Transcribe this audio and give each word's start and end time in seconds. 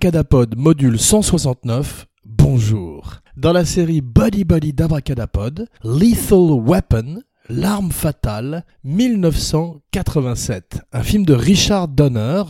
Abracadapod 0.00 0.56
module 0.56 0.98
169, 0.98 2.06
bonjour. 2.24 3.20
Dans 3.36 3.52
la 3.52 3.66
série 3.66 4.00
Body 4.00 4.44
Body 4.44 4.72
d'Abracadapod, 4.72 5.66
Lethal 5.84 6.52
Weapon, 6.64 7.20
L'arme 7.50 7.90
fatale, 7.92 8.64
1987, 8.84 10.80
un 10.92 11.02
film 11.02 11.26
de 11.26 11.34
Richard 11.34 11.88
Donner, 11.88 12.44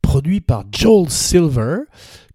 produit 0.00 0.40
par 0.40 0.64
Joel 0.72 1.10
Silver, 1.10 1.80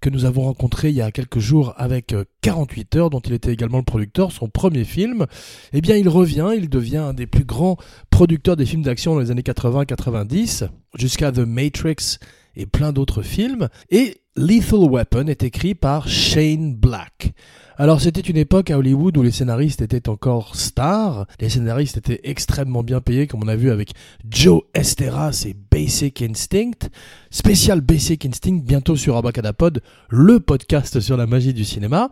que 0.02 0.12
nous 0.12 0.26
avons 0.26 0.44
rencontré 0.44 0.90
il 0.90 0.96
y 0.96 1.02
a 1.02 1.12
quelques 1.12 1.40
jours 1.40 1.74
avec 1.78 2.14
48 2.42 2.96
heures, 2.98 3.10
dont 3.10 3.22
il 3.22 3.34
était 3.34 3.52
également 3.54 3.78
le 3.80 3.84
producteur, 3.84 4.32
son 4.32 4.50
premier 4.50 4.84
film. 4.84 5.26
Eh 5.74 5.82
bien, 5.82 5.96
il 5.96 6.10
revient, 6.10 6.52
il 6.56 6.70
devient 6.70 6.98
un 6.98 7.14
des 7.14 7.26
plus 7.26 7.46
grands 7.46 7.78
producteurs 8.12 8.56
des 8.56 8.68
films 8.68 8.84
d'action 8.84 9.16
dans 9.16 9.22
les 9.22 9.32
années 9.32 9.42
80-90, 9.42 10.68
jusqu'à 10.96 11.32
The 11.32 11.40
Matrix 11.40 12.20
et 12.56 12.66
plein 12.66 12.92
d'autres 12.92 13.22
films. 13.22 13.70
Et 13.90 14.18
Lethal 14.36 14.90
Weapon 14.90 15.28
est 15.28 15.44
écrit 15.44 15.76
par 15.76 16.08
Shane 16.08 16.74
Black. 16.74 17.34
Alors 17.82 18.02
c'était 18.02 18.20
une 18.20 18.36
époque 18.36 18.72
à 18.72 18.78
Hollywood 18.78 19.16
où 19.16 19.22
les 19.22 19.32
scénaristes 19.32 19.82
étaient 19.82 20.10
encore 20.10 20.58
stars, 20.58 21.26
les 21.40 21.48
scénaristes 21.48 21.96
étaient 21.96 22.20
extrêmement 22.26 22.84
bien 22.84 23.00
payés 23.00 23.26
comme 23.26 23.42
on 23.42 23.48
a 23.48 23.56
vu 23.56 23.72
avec 23.72 23.92
Joe 24.30 24.64
Esteras 24.74 25.46
et 25.48 25.56
Basic 25.72 26.22
Instinct, 26.22 26.90
spécial 27.32 27.80
Basic 27.80 28.26
Instinct 28.26 28.60
bientôt 28.66 28.98
sur 28.98 29.16
Abacadapod, 29.16 29.82
le 30.10 30.42
podcast 30.42 31.00
sur 31.00 31.16
la 31.16 31.26
magie 31.26 31.54
du 31.54 31.64
cinéma, 31.64 32.10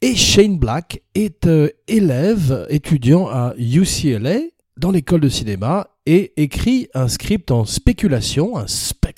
et 0.00 0.16
Shane 0.16 0.58
Black 0.58 1.02
est 1.14 1.46
euh, 1.46 1.68
élève, 1.86 2.66
étudiant 2.70 3.28
à 3.28 3.52
UCLA 3.58 4.40
dans 4.78 4.90
l'école 4.90 5.20
de 5.20 5.28
cinéma 5.28 5.88
et 6.06 6.32
écrit 6.42 6.88
un 6.94 7.08
script 7.08 7.50
en 7.50 7.66
spéculation, 7.66 8.56
un 8.56 8.66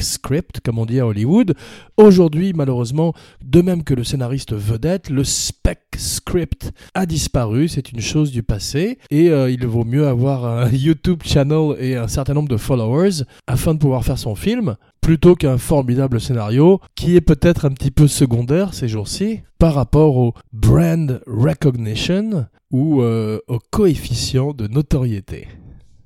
script 0.02 0.60
comme 0.60 0.78
on 0.78 0.86
dit 0.86 1.00
à 1.00 1.06
Hollywood. 1.06 1.54
Aujourd'hui, 1.96 2.52
malheureusement, 2.54 3.14
de 3.44 3.62
même 3.62 3.84
que 3.84 3.94
le 3.94 4.04
scénariste 4.04 4.54
vedette, 4.54 5.10
le 5.10 5.24
spec 5.24 5.80
script 5.96 6.72
a 6.94 7.06
disparu, 7.06 7.68
c'est 7.68 7.92
une 7.92 8.00
chose 8.00 8.32
du 8.32 8.42
passé 8.42 8.98
et 9.10 9.30
euh, 9.30 9.50
il 9.50 9.66
vaut 9.66 9.84
mieux 9.84 10.06
avoir 10.06 10.44
un 10.44 10.68
YouTube 10.72 11.22
channel 11.24 11.76
et 11.78 11.96
un 11.96 12.08
certain 12.08 12.34
nombre 12.34 12.48
de 12.48 12.56
followers 12.56 13.24
afin 13.46 13.74
de 13.74 13.78
pouvoir 13.78 14.04
faire 14.04 14.18
son 14.18 14.34
film 14.34 14.76
plutôt 15.00 15.34
qu'un 15.34 15.58
formidable 15.58 16.20
scénario 16.20 16.80
qui 16.94 17.16
est 17.16 17.20
peut-être 17.20 17.64
un 17.64 17.70
petit 17.70 17.90
peu 17.90 18.06
secondaire 18.06 18.72
ces 18.72 18.88
jours-ci 18.88 19.40
par 19.58 19.74
rapport 19.74 20.16
au 20.16 20.34
brand 20.52 21.20
recognition 21.26 22.46
ou 22.70 23.02
euh, 23.02 23.38
au 23.48 23.58
coefficient 23.70 24.52
de 24.52 24.66
notoriété. 24.66 25.48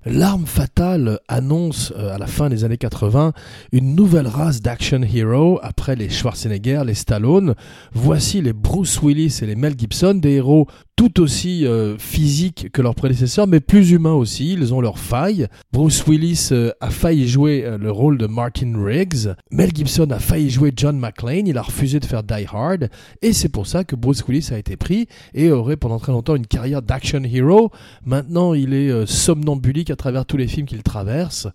L'arme 0.08 0.46
fatale 0.46 1.18
annonce 1.26 1.92
euh, 1.96 2.14
à 2.14 2.18
la 2.18 2.28
fin 2.28 2.48
des 2.48 2.62
années 2.62 2.76
80 2.76 3.32
une 3.72 3.96
nouvelle 3.96 4.28
race 4.28 4.62
d'action 4.62 5.02
hero 5.02 5.58
après 5.64 5.96
les 5.96 6.10
Schwarzenegger, 6.10 6.82
les 6.86 6.94
Stallone. 6.94 7.56
Voici 7.92 8.40
les 8.40 8.52
Bruce 8.52 9.02
Willis 9.02 9.40
et 9.42 9.46
les 9.46 9.56
Mel 9.56 9.74
Gibson, 9.76 10.14
des 10.14 10.34
héros 10.34 10.68
tout 10.96 11.20
aussi 11.20 11.66
euh, 11.66 11.98
physiques 11.98 12.70
que 12.72 12.82
leurs 12.82 12.94
prédécesseurs, 12.94 13.46
mais 13.46 13.60
plus 13.60 13.90
humains 13.90 14.14
aussi. 14.14 14.54
Ils 14.54 14.72
ont 14.72 14.80
leurs 14.80 14.98
failles. 14.98 15.46
Bruce 15.72 16.06
Willis 16.06 16.48
euh, 16.52 16.72
a 16.80 16.90
failli 16.90 17.28
jouer 17.28 17.76
le 17.78 17.90
rôle 17.90 18.18
de 18.18 18.26
Martin 18.26 18.72
Riggs. 18.82 19.34
Mel 19.50 19.70
Gibson 19.74 20.10
a 20.10 20.18
failli 20.18 20.50
jouer 20.50 20.72
John 20.74 20.98
McClane. 20.98 21.46
Il 21.46 21.58
a 21.58 21.62
refusé 21.62 22.00
de 22.00 22.06
faire 22.06 22.22
Die 22.22 22.46
Hard. 22.50 22.88
Et 23.22 23.32
c'est 23.32 23.50
pour 23.50 23.66
ça 23.66 23.84
que 23.84 23.94
Bruce 23.94 24.24
Willis 24.26 24.48
a 24.52 24.58
été 24.58 24.76
pris 24.76 25.06
et 25.34 25.52
aurait 25.52 25.76
pendant 25.76 25.98
très 25.98 26.12
longtemps 26.12 26.34
une 26.34 26.46
carrière 26.46 26.82
d'action 26.82 27.22
hero. 27.24 27.70
Maintenant, 28.04 28.54
il 28.54 28.72
est 28.72 29.06
somnambulique 29.06 29.90
à 29.90 29.96
travers 29.96 30.24
tous 30.24 30.36
les 30.36 30.46
films 30.46 30.66
qu'il 30.66 30.82
traverse, 30.82 31.48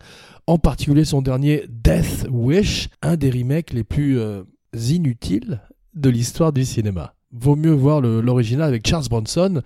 en 0.48 0.58
particulier 0.58 1.06
son 1.06 1.22
dernier 1.22 1.66
Death 1.70 2.28
Wish, 2.30 2.90
un 3.02 3.16
des 3.16 3.30
remakes 3.30 3.74
les 3.74 3.84
plus 3.84 4.20
euh, 4.20 4.44
inutiles 4.74 5.62
de 5.94 6.10
l'histoire 6.10 6.54
du 6.54 6.66
cinéma. 6.66 7.14
Vaut 7.34 7.56
mieux 7.56 7.72
voir 7.72 8.02
l'original 8.02 8.68
avec 8.68 8.88
Charles 8.88 9.08
Bronson, 9.10 9.62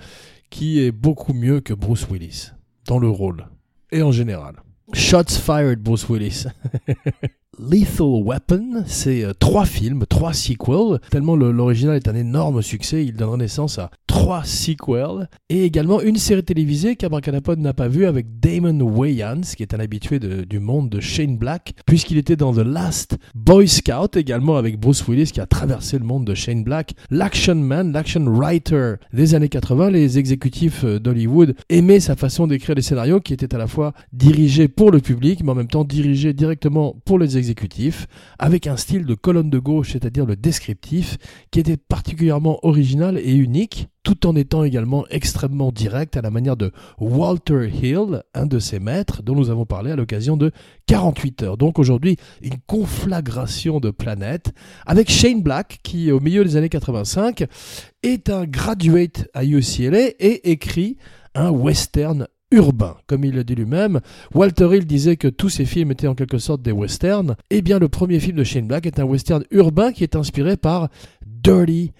qui 0.50 0.82
est 0.82 0.92
beaucoup 0.92 1.34
mieux 1.34 1.62
que 1.62 1.74
Bruce 1.74 2.08
Willis, 2.10 2.52
dans 2.88 3.00
le 3.00 3.10
rôle, 3.10 3.48
et 3.92 4.02
en 4.02 4.12
général. 4.12 4.56
Shots 4.94 5.40
fired, 5.44 5.80
Bruce 5.80 6.08
Willis. 6.08 6.46
Lethal 7.60 8.24
Weapon, 8.24 8.84
c'est 8.86 9.24
euh, 9.24 9.34
trois 9.34 9.66
films, 9.66 10.06
trois 10.10 10.34
sequels. 10.34 11.00
Tellement 11.10 11.36
l'original 11.36 11.96
est 11.96 12.08
un 12.08 12.16
énorme 12.16 12.62
succès, 12.62 13.06
il 13.06 13.16
donnera 13.16 13.38
naissance 13.38 13.80
à 13.80 13.92
trois 14.08 14.44
sequels. 14.44 15.30
Et 15.50 15.64
également 15.64 16.02
une 16.02 16.18
série 16.18 16.44
télévisée 16.44 16.96
qu'Abracadapod 16.96 17.60
n'a 17.60 17.74
pas 17.74 17.88
vue 17.88 18.06
avec 18.06 18.40
Damon 18.40 18.82
Wayans, 18.82 19.42
qui 19.56 19.64
est 19.64 19.74
un 19.74 19.80
habitué 19.80 20.20
du 20.20 20.60
monde 20.60 20.90
de 20.90 21.00
Shane 21.00 21.38
Black, 21.38 21.74
puisqu'il 21.86 22.18
était 22.18 22.36
dans 22.36 22.54
The 22.54 22.66
Last 22.66 23.18
Boy 23.34 23.68
Scout, 23.68 24.18
également 24.18 24.58
avec 24.58 24.80
Bruce 24.80 25.08
Willis, 25.08 25.32
qui 25.32 25.40
a 25.42 25.46
traversé 25.46 25.98
le 25.98 26.06
monde 26.06 26.26
de 26.26 26.34
Shane 26.34 26.64
Black. 26.64 26.94
L'action 27.10 27.56
man, 27.56 27.92
l'action 27.92 28.26
writer 28.26 28.96
des 29.14 29.34
années 29.34 29.50
80, 29.50 29.92
les 29.92 30.18
exécutifs 30.18 30.84
euh, 30.84 31.00
d'Hollywood 31.00 31.56
aimaient 31.70 32.00
sa 32.00 32.16
façon 32.16 32.48
d'écrire 32.48 32.76
des 32.76 32.82
scénarios 32.82 33.22
qui 33.22 33.34
étaient 33.34 33.56
à 33.56 33.60
la 33.60 33.68
fois 33.68 33.94
dirigés 34.12 34.68
pour 34.68 34.92
le 34.92 35.00
public, 35.00 35.44
mais 35.44 35.52
en 35.52 35.56
même 35.56 35.68
temps 35.68 35.86
dirigés 35.86 36.34
directement 36.34 36.96
pour 37.06 37.18
les 37.18 37.38
exécutifs 37.38 37.45
avec 38.40 38.68
un 38.68 38.78
style 38.78 39.06
de 39.06 39.14
colonne 39.14 39.50
de 39.50 39.60
gauche, 39.60 39.92
c'est-à-dire 39.94 40.26
le 40.26 40.36
descriptif, 40.36 41.18
qui 41.52 41.60
était 41.60 41.78
particulièrement 41.78 42.60
original 42.64 43.18
et 43.18 43.34
unique, 43.34 43.88
tout 44.04 44.28
en 44.28 44.36
étant 44.36 44.64
également 44.64 45.06
extrêmement 45.10 45.72
direct 45.72 46.16
à 46.16 46.22
la 46.22 46.30
manière 46.30 46.56
de 46.56 46.72
Walter 47.00 47.68
Hill, 47.68 48.24
un 48.34 48.46
de 48.46 48.60
ses 48.60 48.80
maîtres, 48.80 49.24
dont 49.24 49.36
nous 49.36 49.50
avons 49.50 49.66
parlé 49.66 49.92
à 49.92 49.96
l'occasion 49.96 50.38
de 50.38 50.52
48 50.88 51.44
heures. 51.44 51.58
Donc 51.58 51.80
aujourd'hui, 51.80 52.18
une 52.42 52.58
conflagration 52.68 53.80
de 53.80 53.90
planètes, 53.90 54.54
avec 54.86 55.10
Shane 55.10 55.42
Black, 55.42 55.80
qui 55.84 56.12
au 56.12 56.20
milieu 56.20 56.44
des 56.44 56.56
années 56.56 56.70
85 56.70 57.46
est 58.04 58.30
un 58.30 58.46
graduate 58.46 59.28
à 59.34 59.44
UCLA 59.44 60.10
et 60.20 60.52
écrit 60.52 60.98
un 61.34 61.50
western 61.50 62.28
urbain. 62.56 62.96
Comme 63.06 63.26
il 63.26 63.36
le 63.36 63.44
dit 63.44 63.54
lui-même, 63.54 64.00
Walter 64.34 64.70
Hill 64.72 64.86
disait 64.86 65.18
que 65.18 65.28
tous 65.28 65.50
ses 65.50 65.66
films 65.66 65.92
étaient 65.92 66.08
en 66.08 66.16
quelque 66.16 66.38
sorte 66.38 66.62
des 66.62 66.72
westerns. 66.72 67.36
Eh 67.52 67.62
bien, 67.62 67.78
le 67.78 67.90
premier 67.90 68.20
film 68.20 68.38
de 68.38 68.44
Shane 68.44 68.68
Black 68.68 68.86
est 68.86 69.00
un 69.00 69.04
western 69.04 69.44
urbain 69.52 69.92
qui 69.92 70.04
est 70.04 70.16
inspiré 70.16 70.58
par 70.58 70.88
Dirty 71.26 71.92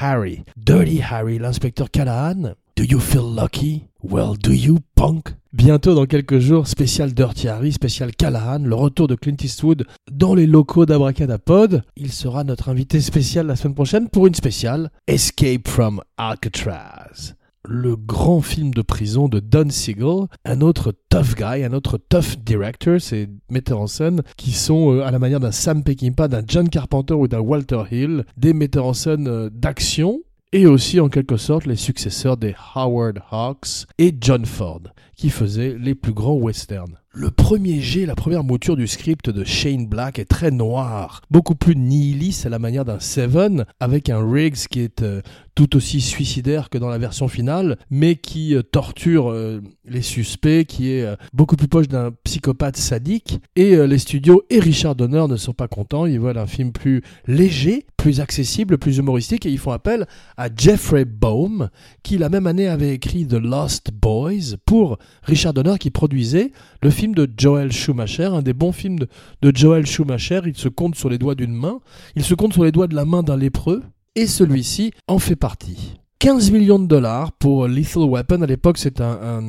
Harry. 0.00 0.44
Dirty 0.56 1.00
Harry, 1.02 1.38
l'inspecteur 1.38 1.90
Callahan. 1.90 2.54
Do 2.76 2.84
you 2.84 3.00
feel 3.00 3.24
lucky? 3.24 3.88
Well, 4.02 4.36
do 4.38 4.52
you, 4.52 4.78
punk? 4.94 5.34
Bientôt, 5.52 5.94
dans 5.94 6.06
quelques 6.06 6.38
jours, 6.38 6.66
spécial 6.66 7.12
Dirty 7.12 7.48
Harry, 7.48 7.72
spécial 7.72 8.14
Callahan, 8.14 8.60
le 8.60 8.74
retour 8.74 9.08
de 9.08 9.14
Clint 9.14 9.36
Eastwood 9.42 9.86
dans 10.10 10.34
les 10.34 10.46
locaux 10.46 10.86
d'Abracadapod. 10.86 11.82
Il 11.96 12.12
sera 12.12 12.44
notre 12.44 12.68
invité 12.68 13.00
spécial 13.00 13.46
la 13.46 13.56
semaine 13.56 13.74
prochaine 13.74 14.08
pour 14.08 14.26
une 14.26 14.34
spéciale 14.34 14.90
Escape 15.06 15.68
from 15.68 16.00
Alcatraz 16.16 17.34
le 17.68 17.96
grand 17.96 18.40
film 18.40 18.72
de 18.72 18.82
prison 18.82 19.28
de 19.28 19.38
Don 19.38 19.70
Siegel, 19.70 20.26
un 20.44 20.60
autre 20.60 20.94
tough 21.08 21.34
guy, 21.36 21.64
un 21.64 21.72
autre 21.72 21.96
tough 21.96 22.36
director, 22.44 23.00
ces 23.00 23.28
metteurs 23.50 23.80
en 23.80 23.86
scène 23.86 24.22
qui 24.36 24.52
sont 24.52 24.92
euh, 24.92 25.04
à 25.04 25.10
la 25.10 25.18
manière 25.18 25.40
d'un 25.40 25.52
Sam 25.52 25.84
Peckinpah, 25.84 26.28
d'un 26.28 26.42
John 26.46 26.68
Carpenter 26.68 27.14
ou 27.14 27.28
d'un 27.28 27.40
Walter 27.40 27.82
Hill, 27.90 28.24
des 28.36 28.52
metteurs 28.52 28.86
en 28.86 28.94
scène 28.94 29.28
euh, 29.28 29.50
d'action 29.50 30.20
et 30.52 30.66
aussi 30.66 31.00
en 31.00 31.08
quelque 31.08 31.38
sorte 31.38 31.64
les 31.66 31.76
successeurs 31.76 32.36
des 32.36 32.54
Howard 32.74 33.22
Hawks 33.30 33.86
et 33.98 34.14
John 34.20 34.44
Ford, 34.44 34.82
qui 35.16 35.30
faisaient 35.30 35.76
les 35.78 35.94
plus 35.94 36.12
grands 36.12 36.36
westerns. 36.36 36.98
Le 37.14 37.30
premier 37.30 37.80
jet, 37.80 38.06
la 38.06 38.14
première 38.14 38.42
mouture 38.44 38.76
du 38.76 38.86
script 38.86 39.28
de 39.28 39.44
Shane 39.44 39.86
Black 39.86 40.18
est 40.18 40.24
très 40.24 40.50
noir, 40.50 41.20
beaucoup 41.30 41.54
plus 41.54 41.76
nihiliste 41.76 42.46
à 42.46 42.48
la 42.48 42.58
manière 42.58 42.86
d'un 42.86 43.00
Seven, 43.00 43.66
avec 43.80 44.08
un 44.08 44.26
Riggs 44.26 44.66
qui 44.70 44.80
est 44.80 45.02
euh, 45.02 45.20
tout 45.54 45.76
aussi 45.76 46.00
suicidaire 46.00 46.70
que 46.70 46.78
dans 46.78 46.88
la 46.88 46.98
version 46.98 47.28
finale, 47.28 47.76
mais 47.90 48.16
qui 48.16 48.54
euh, 48.54 48.62
torture 48.62 49.30
euh, 49.30 49.60
les 49.84 50.02
suspects, 50.02 50.64
qui 50.64 50.90
est 50.90 51.06
beaucoup 51.32 51.56
plus 51.56 51.68
proche 51.68 51.88
d'un 51.88 52.12
psychopathe 52.24 52.76
sadique. 52.76 53.40
Et 53.56 53.76
les 53.86 53.98
studios 53.98 54.42
et 54.48 54.60
Richard 54.60 54.94
Donner 54.94 55.26
ne 55.28 55.36
sont 55.36 55.52
pas 55.52 55.68
contents, 55.68 56.06
ils 56.06 56.20
veulent 56.20 56.38
un 56.38 56.46
film 56.46 56.72
plus 56.72 57.02
léger, 57.26 57.84
plus 57.96 58.20
accessible, 58.20 58.78
plus 58.78 58.98
humoristique, 58.98 59.44
et 59.44 59.50
ils 59.50 59.58
font 59.58 59.72
appel 59.72 60.06
à 60.36 60.48
Jeffrey 60.54 61.04
Baum, 61.04 61.68
qui 62.02 62.16
la 62.16 62.28
même 62.28 62.46
année 62.46 62.68
avait 62.68 62.94
écrit 62.94 63.26
The 63.26 63.34
Lost 63.34 63.90
Boys 63.92 64.56
pour 64.64 64.98
Richard 65.24 65.52
Donner, 65.52 65.78
qui 65.78 65.90
produisait 65.90 66.52
le 66.80 66.90
film 66.90 67.02
film 67.02 67.16
de 67.16 67.28
Joel 67.36 67.72
Schumacher, 67.72 68.26
un 68.26 68.42
des 68.42 68.52
bons 68.52 68.70
films 68.70 69.00
de, 69.42 69.52
Joel 69.52 69.86
Schumacher. 69.86 70.42
Il 70.46 70.56
se 70.56 70.68
compte 70.68 70.94
sur 70.94 71.08
les 71.08 71.18
doigts 71.18 71.34
d'une 71.34 71.52
main, 71.52 71.80
il 72.14 72.22
se 72.22 72.34
compte 72.34 72.52
sur 72.52 72.62
les 72.62 72.70
doigts 72.70 72.86
de 72.86 72.94
la 72.94 73.04
main 73.04 73.24
d'un 73.24 73.36
lépreux, 73.36 73.82
et 74.14 74.26
celui-ci 74.26 74.92
en 75.08 75.18
fait 75.18 75.36
partie. 75.36 75.94
15 76.18 76.52
millions 76.52 76.78
de 76.78 76.86
dollars 76.86 77.32
pour 77.32 77.66
Lethal 77.66 78.04
Weapon. 78.04 78.42
À 78.42 78.46
l'époque, 78.46 78.78
c'est 78.78 79.00
un, 79.00 79.42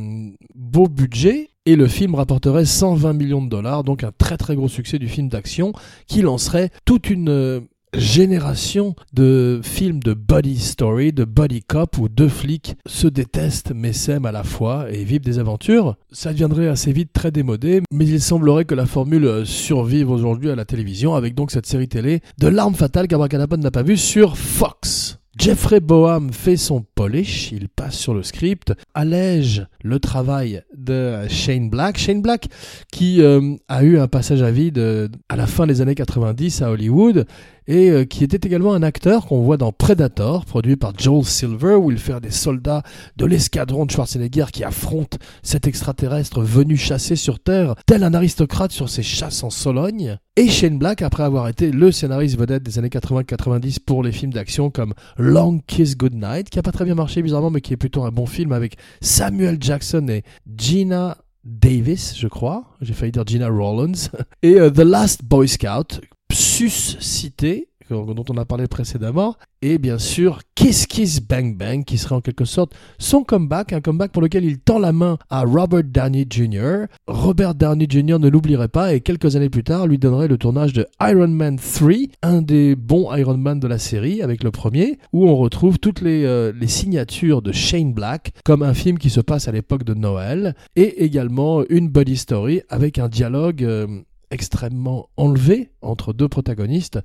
beau 0.56 0.88
budget. 0.88 1.50
Et 1.66 1.76
le 1.76 1.88
film 1.88 2.16
rapporterait 2.16 2.66
120 2.66 3.14
millions 3.14 3.42
de 3.42 3.48
dollars, 3.48 3.84
donc 3.84 4.04
un 4.04 4.12
très 4.12 4.38
très 4.38 4.56
gros 4.56 4.68
succès 4.68 5.00
du 5.00 5.08
film 5.08 5.30
d'action 5.30 5.72
qui 6.08 6.22
lancerait 6.22 6.72
toute 6.84 7.10
une 7.10 7.66
génération 7.96 8.96
de 9.14 9.62
films 9.64 10.00
de 10.00 10.14
body 10.14 10.58
story, 10.58 11.14
de 11.14 11.26
body 11.26 11.62
cop 11.62 11.98
où 11.98 12.10
deux 12.10 12.28
flics 12.28 12.76
se 12.86 13.08
détestent 13.08 13.74
mais 13.76 13.94
s'aiment 13.94 14.26
à 14.26 14.32
la 14.32 14.44
fois 14.44 14.88
et 14.92 15.04
vivent 15.04 15.22
des 15.22 15.40
aventures. 15.40 15.96
Ça 16.12 16.32
deviendrait 16.32 16.68
assez 16.68 16.92
vite 16.92 17.12
très 17.14 17.32
démodé, 17.32 17.82
mais 17.92 18.06
il 18.06 18.22
semblerait 18.22 18.66
que 18.66 18.76
la 18.76 18.86
formule 18.86 19.46
survive 19.46 20.10
aujourd'hui 20.10 20.50
à 20.50 20.56
la 20.56 20.66
télévision 20.66 21.16
avec 21.16 21.36
donc 21.36 21.52
cette 21.52 21.66
série 21.66 21.88
télé 21.88 22.22
de 22.40 22.48
l'arme 22.48 22.76
fatale 22.76 23.08
qu'Abracadabra 23.08 23.58
n'a 23.58 23.72
pas 23.72 23.84
vue 23.84 23.98
sur 23.98 24.38
Fox. 24.38 25.20
Jeffrey 25.36 25.80
Boham 25.80 26.32
fait 26.32 26.58
son 26.58 26.86
polish, 26.94 27.52
il 27.52 27.68
passe 27.68 27.98
sur 27.98 28.14
le 28.14 28.22
script, 28.22 28.72
allège 28.94 29.66
le 29.84 30.00
travail 30.00 30.62
de 30.78 31.28
Shane 31.28 31.72
Black. 31.72 31.98
Shane 31.98 32.22
Black 32.22 32.50
qui 32.92 33.20
euh, 33.20 33.56
a 33.68 33.84
eu 33.84 33.98
un 33.98 34.08
passage 34.08 34.44
à 34.44 34.52
vide 34.52 35.10
à 35.30 35.36
la 35.36 35.48
fin 35.48 35.66
des 35.66 35.82
années 35.82 35.96
90 35.96 36.62
à 36.62 36.70
Hollywood 36.70 37.26
et 37.68 37.90
euh, 37.90 38.06
qui 38.06 38.24
était 38.24 38.48
également 38.48 38.74
un 38.74 38.84
acteur 38.84 39.26
qu'on 39.26 39.42
voit 39.42 39.58
dans 39.58 39.72
Predator, 39.72 40.46
produit 40.46 40.76
par 40.76 40.94
Joel 40.98 41.26
Silver, 41.26 41.76
où 41.76 41.92
il 41.92 41.98
fait 41.98 42.20
des 42.20 42.32
soldats 42.32 42.84
de 43.18 43.26
l'escadron 43.26 43.86
de 43.86 43.92
Schwarzenegger 43.92 44.46
qui 44.52 44.64
affrontent 44.64 45.18
cet 45.42 45.68
extraterrestre 45.68 46.42
venu 46.42 46.78
chasser 46.78 47.16
sur 47.16 47.40
Terre, 47.40 47.76
tel 47.86 48.04
un 48.04 48.14
aristocrate 48.14 48.72
sur 48.72 48.90
ses 48.90 49.04
chasses 49.04 49.44
en 49.44 49.50
Sologne. 49.50 50.18
Et 50.36 50.50
Shane 50.50 50.80
Black, 50.80 51.02
après 51.02 51.24
avoir 51.24 51.48
été 51.48 51.72
le 51.72 51.92
scénariste 51.92 52.38
vedette 52.38 52.64
des 52.64 52.80
années 52.80 52.90
80-90 52.90 53.78
pour 53.86 54.02
les 54.02 54.12
films 54.12 54.34
d'action 54.34 54.72
comme 54.72 54.94
Long 55.18 55.60
Kiss 55.68 55.96
Goodnight, 55.96 56.50
qui 56.50 56.60
a 56.60 56.64
pas 56.64 56.72
très 56.72 56.86
bien 56.86 56.96
marché 56.96 57.22
bizarrement, 57.22 57.52
mais 57.52 57.62
qui 57.62 57.74
est 57.74 57.78
plutôt 57.78 58.04
un 58.04 58.12
bon 58.12 58.26
film 58.26 58.52
avec 58.52 58.78
Samuel 59.02 59.58
Jackson 59.62 60.08
et 60.10 60.24
Gina 60.58 61.18
Davis, 61.44 62.16
je 62.18 62.28
crois. 62.28 62.64
J'ai 62.82 62.94
failli 62.94 63.12
dire 63.12 63.24
Gina 63.26 63.50
Rollins. 63.50 64.10
Et 64.44 64.60
euh, 64.60 64.70
The 64.70 64.80
Last 64.80 65.24
Boy 65.24 65.48
Scout, 65.48 66.02
suscité 66.34 67.70
dont 67.90 68.26
on 68.30 68.38
a 68.38 68.46
parlé 68.46 68.68
précédemment, 68.68 69.36
et 69.62 69.78
bien 69.78 69.98
sûr 69.98 70.40
Kiss 70.56 70.88
Kiss 70.88 71.22
Bang 71.22 71.56
Bang, 71.58 71.84
qui 71.84 71.98
serait 71.98 72.16
en 72.16 72.22
quelque 72.22 72.46
sorte 72.46 72.74
son 72.98 73.24
comeback, 73.24 73.74
un 73.74 73.82
comeback 73.82 74.12
pour 74.12 74.22
lequel 74.22 74.46
il 74.46 74.60
tend 74.60 74.80
la 74.80 74.92
main 74.92 75.18
à 75.30 75.44
Robert 75.44 75.84
Downey 75.84 76.26
Jr. 76.30 76.86
Robert 77.08 77.56
Downey 77.56 77.88
Jr. 77.90 78.20
ne 78.20 78.30
l'oublierait 78.30 78.68
pas 78.68 78.94
et 78.94 79.02
quelques 79.02 79.36
années 79.36 79.50
plus 79.50 79.64
tard 79.64 79.88
lui 79.88 79.98
donnerait 79.98 80.28
le 80.28 80.38
tournage 80.38 80.74
de 80.74 80.88
Iron 81.02 81.28
Man 81.28 81.58
3, 81.58 81.92
un 82.22 82.42
des 82.42 82.76
bons 82.76 83.14
Iron 83.16 83.38
Man 83.38 83.60
de 83.60 83.68
la 83.68 83.80
série, 83.80 84.22
avec 84.22 84.44
le 84.44 84.52
premier, 84.52 84.98
où 85.12 85.28
on 85.28 85.36
retrouve 85.36 85.80
toutes 85.80 86.02
les, 86.02 86.26
euh, 86.26 86.52
les 86.60 86.68
signatures 86.68 87.42
de 87.42 87.52
Shane 87.52 87.94
Black, 87.94 88.32
comme 88.44 88.64
un 88.64 88.74
film 88.74 88.98
qui 88.98 89.10
se 89.10 89.22
passe 89.22 89.48
à 89.48 89.52
l'époque 89.52 89.84
de 89.84 89.94
Noël, 89.94 90.56
et 90.76 91.04
également 91.04 91.64
une 91.70 91.90
body 91.90 92.18
story 92.18 92.62
avec 92.70 92.98
un 92.98 93.10
dialogue... 93.10 93.64
Euh, 93.64 93.88
extrêmement 94.34 95.10
enlevé 95.18 95.70
entre 95.82 96.14
deux 96.14 96.28
protagonistes 96.28 97.00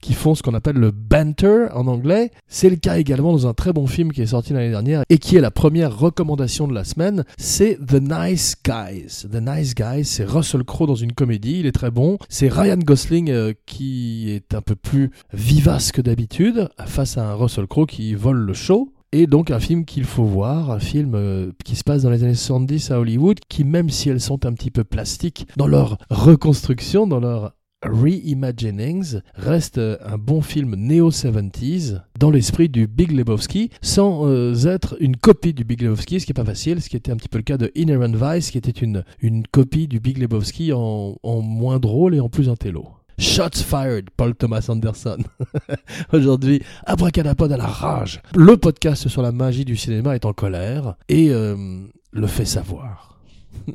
qui 0.00 0.14
font 0.14 0.34
ce 0.34 0.42
qu'on 0.42 0.54
appelle 0.54 0.76
le 0.76 0.90
banter 0.90 1.68
en 1.74 1.86
anglais. 1.86 2.30
C'est 2.48 2.70
le 2.70 2.76
cas 2.76 2.98
également 2.98 3.32
dans 3.32 3.46
un 3.46 3.54
très 3.54 3.72
bon 3.72 3.86
film 3.86 4.12
qui 4.12 4.22
est 4.22 4.26
sorti 4.26 4.52
l'année 4.52 4.70
dernière 4.70 5.04
et 5.08 5.18
qui 5.18 5.36
est 5.36 5.40
la 5.40 5.50
première 5.50 5.96
recommandation 5.96 6.66
de 6.66 6.74
la 6.74 6.84
semaine. 6.84 7.24
C'est 7.38 7.78
The 7.86 8.00
Nice 8.00 8.56
Guys. 8.64 9.28
The 9.30 9.40
Nice 9.40 9.74
Guys, 9.74 10.04
c'est 10.04 10.24
Russell 10.24 10.64
Crowe 10.64 10.86
dans 10.86 10.94
une 10.94 11.12
comédie. 11.12 11.60
Il 11.60 11.66
est 11.66 11.72
très 11.72 11.90
bon. 11.90 12.18
C'est 12.28 12.48
Ryan 12.48 12.78
Gosling 12.78 13.30
euh, 13.30 13.52
qui 13.66 14.30
est 14.30 14.54
un 14.54 14.62
peu 14.62 14.74
plus 14.74 15.10
vivace 15.32 15.92
que 15.92 16.00
d'habitude 16.00 16.68
face 16.86 17.16
à 17.16 17.30
un 17.30 17.34
Russell 17.34 17.66
Crowe 17.66 17.86
qui 17.86 18.14
vole 18.14 18.38
le 18.38 18.54
show. 18.54 18.92
Et 19.14 19.26
donc 19.26 19.50
un 19.50 19.60
film 19.60 19.84
qu'il 19.84 20.04
faut 20.04 20.24
voir, 20.24 20.70
un 20.70 20.80
film 20.80 21.12
euh, 21.14 21.52
qui 21.66 21.76
se 21.76 21.84
passe 21.84 22.02
dans 22.02 22.10
les 22.10 22.24
années 22.24 22.34
70 22.34 22.92
à 22.92 22.98
Hollywood, 22.98 23.40
qui 23.46 23.62
même 23.62 23.90
si 23.90 24.08
elles 24.08 24.22
sont 24.22 24.46
un 24.46 24.54
petit 24.54 24.70
peu 24.70 24.84
plastiques 24.84 25.46
dans 25.58 25.66
leur 25.66 25.98
reconstruction, 26.08 27.06
dans 27.06 27.20
leur 27.20 27.52
reimaginings, 27.82 29.20
reste 29.34 29.76
euh, 29.76 29.98
un 30.06 30.16
bon 30.16 30.40
film 30.40 30.76
néo-70s 30.76 32.00
dans 32.18 32.30
l'esprit 32.30 32.70
du 32.70 32.86
Big 32.86 33.12
Lebowski, 33.12 33.68
sans 33.82 34.26
euh, 34.26 34.54
être 34.64 34.96
une 34.98 35.16
copie 35.16 35.52
du 35.52 35.64
Big 35.64 35.82
Lebowski, 35.82 36.20
ce 36.20 36.24
qui 36.24 36.30
n'est 36.30 36.42
pas 36.42 36.46
facile, 36.46 36.80
ce 36.80 36.88
qui 36.88 36.96
était 36.96 37.12
un 37.12 37.16
petit 37.16 37.28
peu 37.28 37.38
le 37.38 37.44
cas 37.44 37.58
de 37.58 37.70
Inherent 37.76 38.14
Vice, 38.14 38.50
qui 38.50 38.56
était 38.56 38.70
une, 38.70 39.04
une 39.20 39.46
copie 39.46 39.88
du 39.88 40.00
Big 40.00 40.16
Lebowski 40.16 40.72
en, 40.72 41.16
en 41.22 41.40
moins 41.42 41.78
drôle 41.78 42.14
et 42.14 42.20
en 42.20 42.30
plus 42.30 42.48
intello. 42.48 42.86
Shots 43.22 43.62
Fired, 43.62 44.10
Paul 44.16 44.34
Thomas 44.34 44.66
Anderson. 44.68 45.18
Aujourd'hui, 46.12 46.60
abracadapod 46.84 47.52
à 47.52 47.56
la 47.56 47.68
rage. 47.68 48.20
Le 48.34 48.56
podcast 48.56 49.06
sur 49.06 49.22
la 49.22 49.30
magie 49.30 49.64
du 49.64 49.76
cinéma 49.76 50.16
est 50.16 50.24
en 50.24 50.32
colère 50.32 50.96
et 51.08 51.30
euh, 51.30 51.86
le 52.10 52.26
fait 52.26 52.44
savoir. 52.44 53.20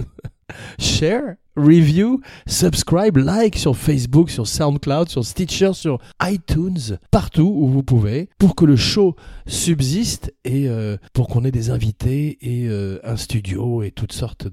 Share, 0.80 1.36
review, 1.56 2.20
subscribe, 2.46 3.16
like 3.16 3.56
sur 3.56 3.78
Facebook, 3.78 4.30
sur 4.32 4.46
SoundCloud, 4.46 5.08
sur 5.08 5.24
Stitcher, 5.24 5.72
sur 5.72 6.00
iTunes, 6.22 6.98
partout 7.10 7.50
où 7.56 7.70
vous 7.70 7.84
pouvez, 7.84 8.28
pour 8.38 8.54
que 8.54 8.66
le 8.66 8.76
show 8.76 9.16
subsiste 9.46 10.34
et 10.44 10.68
euh, 10.68 10.98
pour 11.14 11.30
qu'on 11.30 11.46
ait 11.46 11.52
des 11.52 11.70
invités 11.70 12.38
et 12.42 12.68
euh, 12.68 13.00
un 13.06 13.16
studio 13.16 13.82
et 13.82 13.92
toutes 13.92 14.14
sortes 14.14 14.50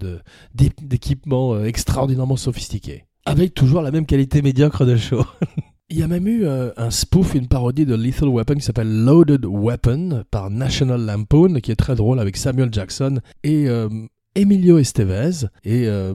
d'équipements 0.54 1.64
extraordinairement 1.64 2.36
sophistiqués 2.36 3.06
avec 3.26 3.54
toujours 3.54 3.82
la 3.82 3.90
même 3.90 4.06
qualité 4.06 4.42
médiocre 4.42 4.84
de 4.84 4.96
show. 4.96 5.24
Il 5.90 5.98
y 5.98 6.02
a 6.02 6.08
même 6.08 6.26
eu 6.26 6.46
euh, 6.46 6.70
un 6.78 6.90
spoof, 6.90 7.34
une 7.34 7.46
parodie 7.46 7.84
de 7.84 7.94
Lethal 7.94 8.28
Weapon 8.28 8.54
qui 8.54 8.62
s'appelle 8.62 9.04
Loaded 9.04 9.44
Weapon 9.44 10.24
par 10.30 10.50
National 10.50 11.04
Lampoon, 11.04 11.60
qui 11.60 11.70
est 11.70 11.76
très 11.76 11.94
drôle 11.94 12.20
avec 12.20 12.38
Samuel 12.38 12.70
Jackson 12.72 13.20
et 13.42 13.68
euh, 13.68 13.88
Emilio 14.34 14.78
Estevez. 14.78 15.46
Et 15.62 15.86
euh, 15.86 16.14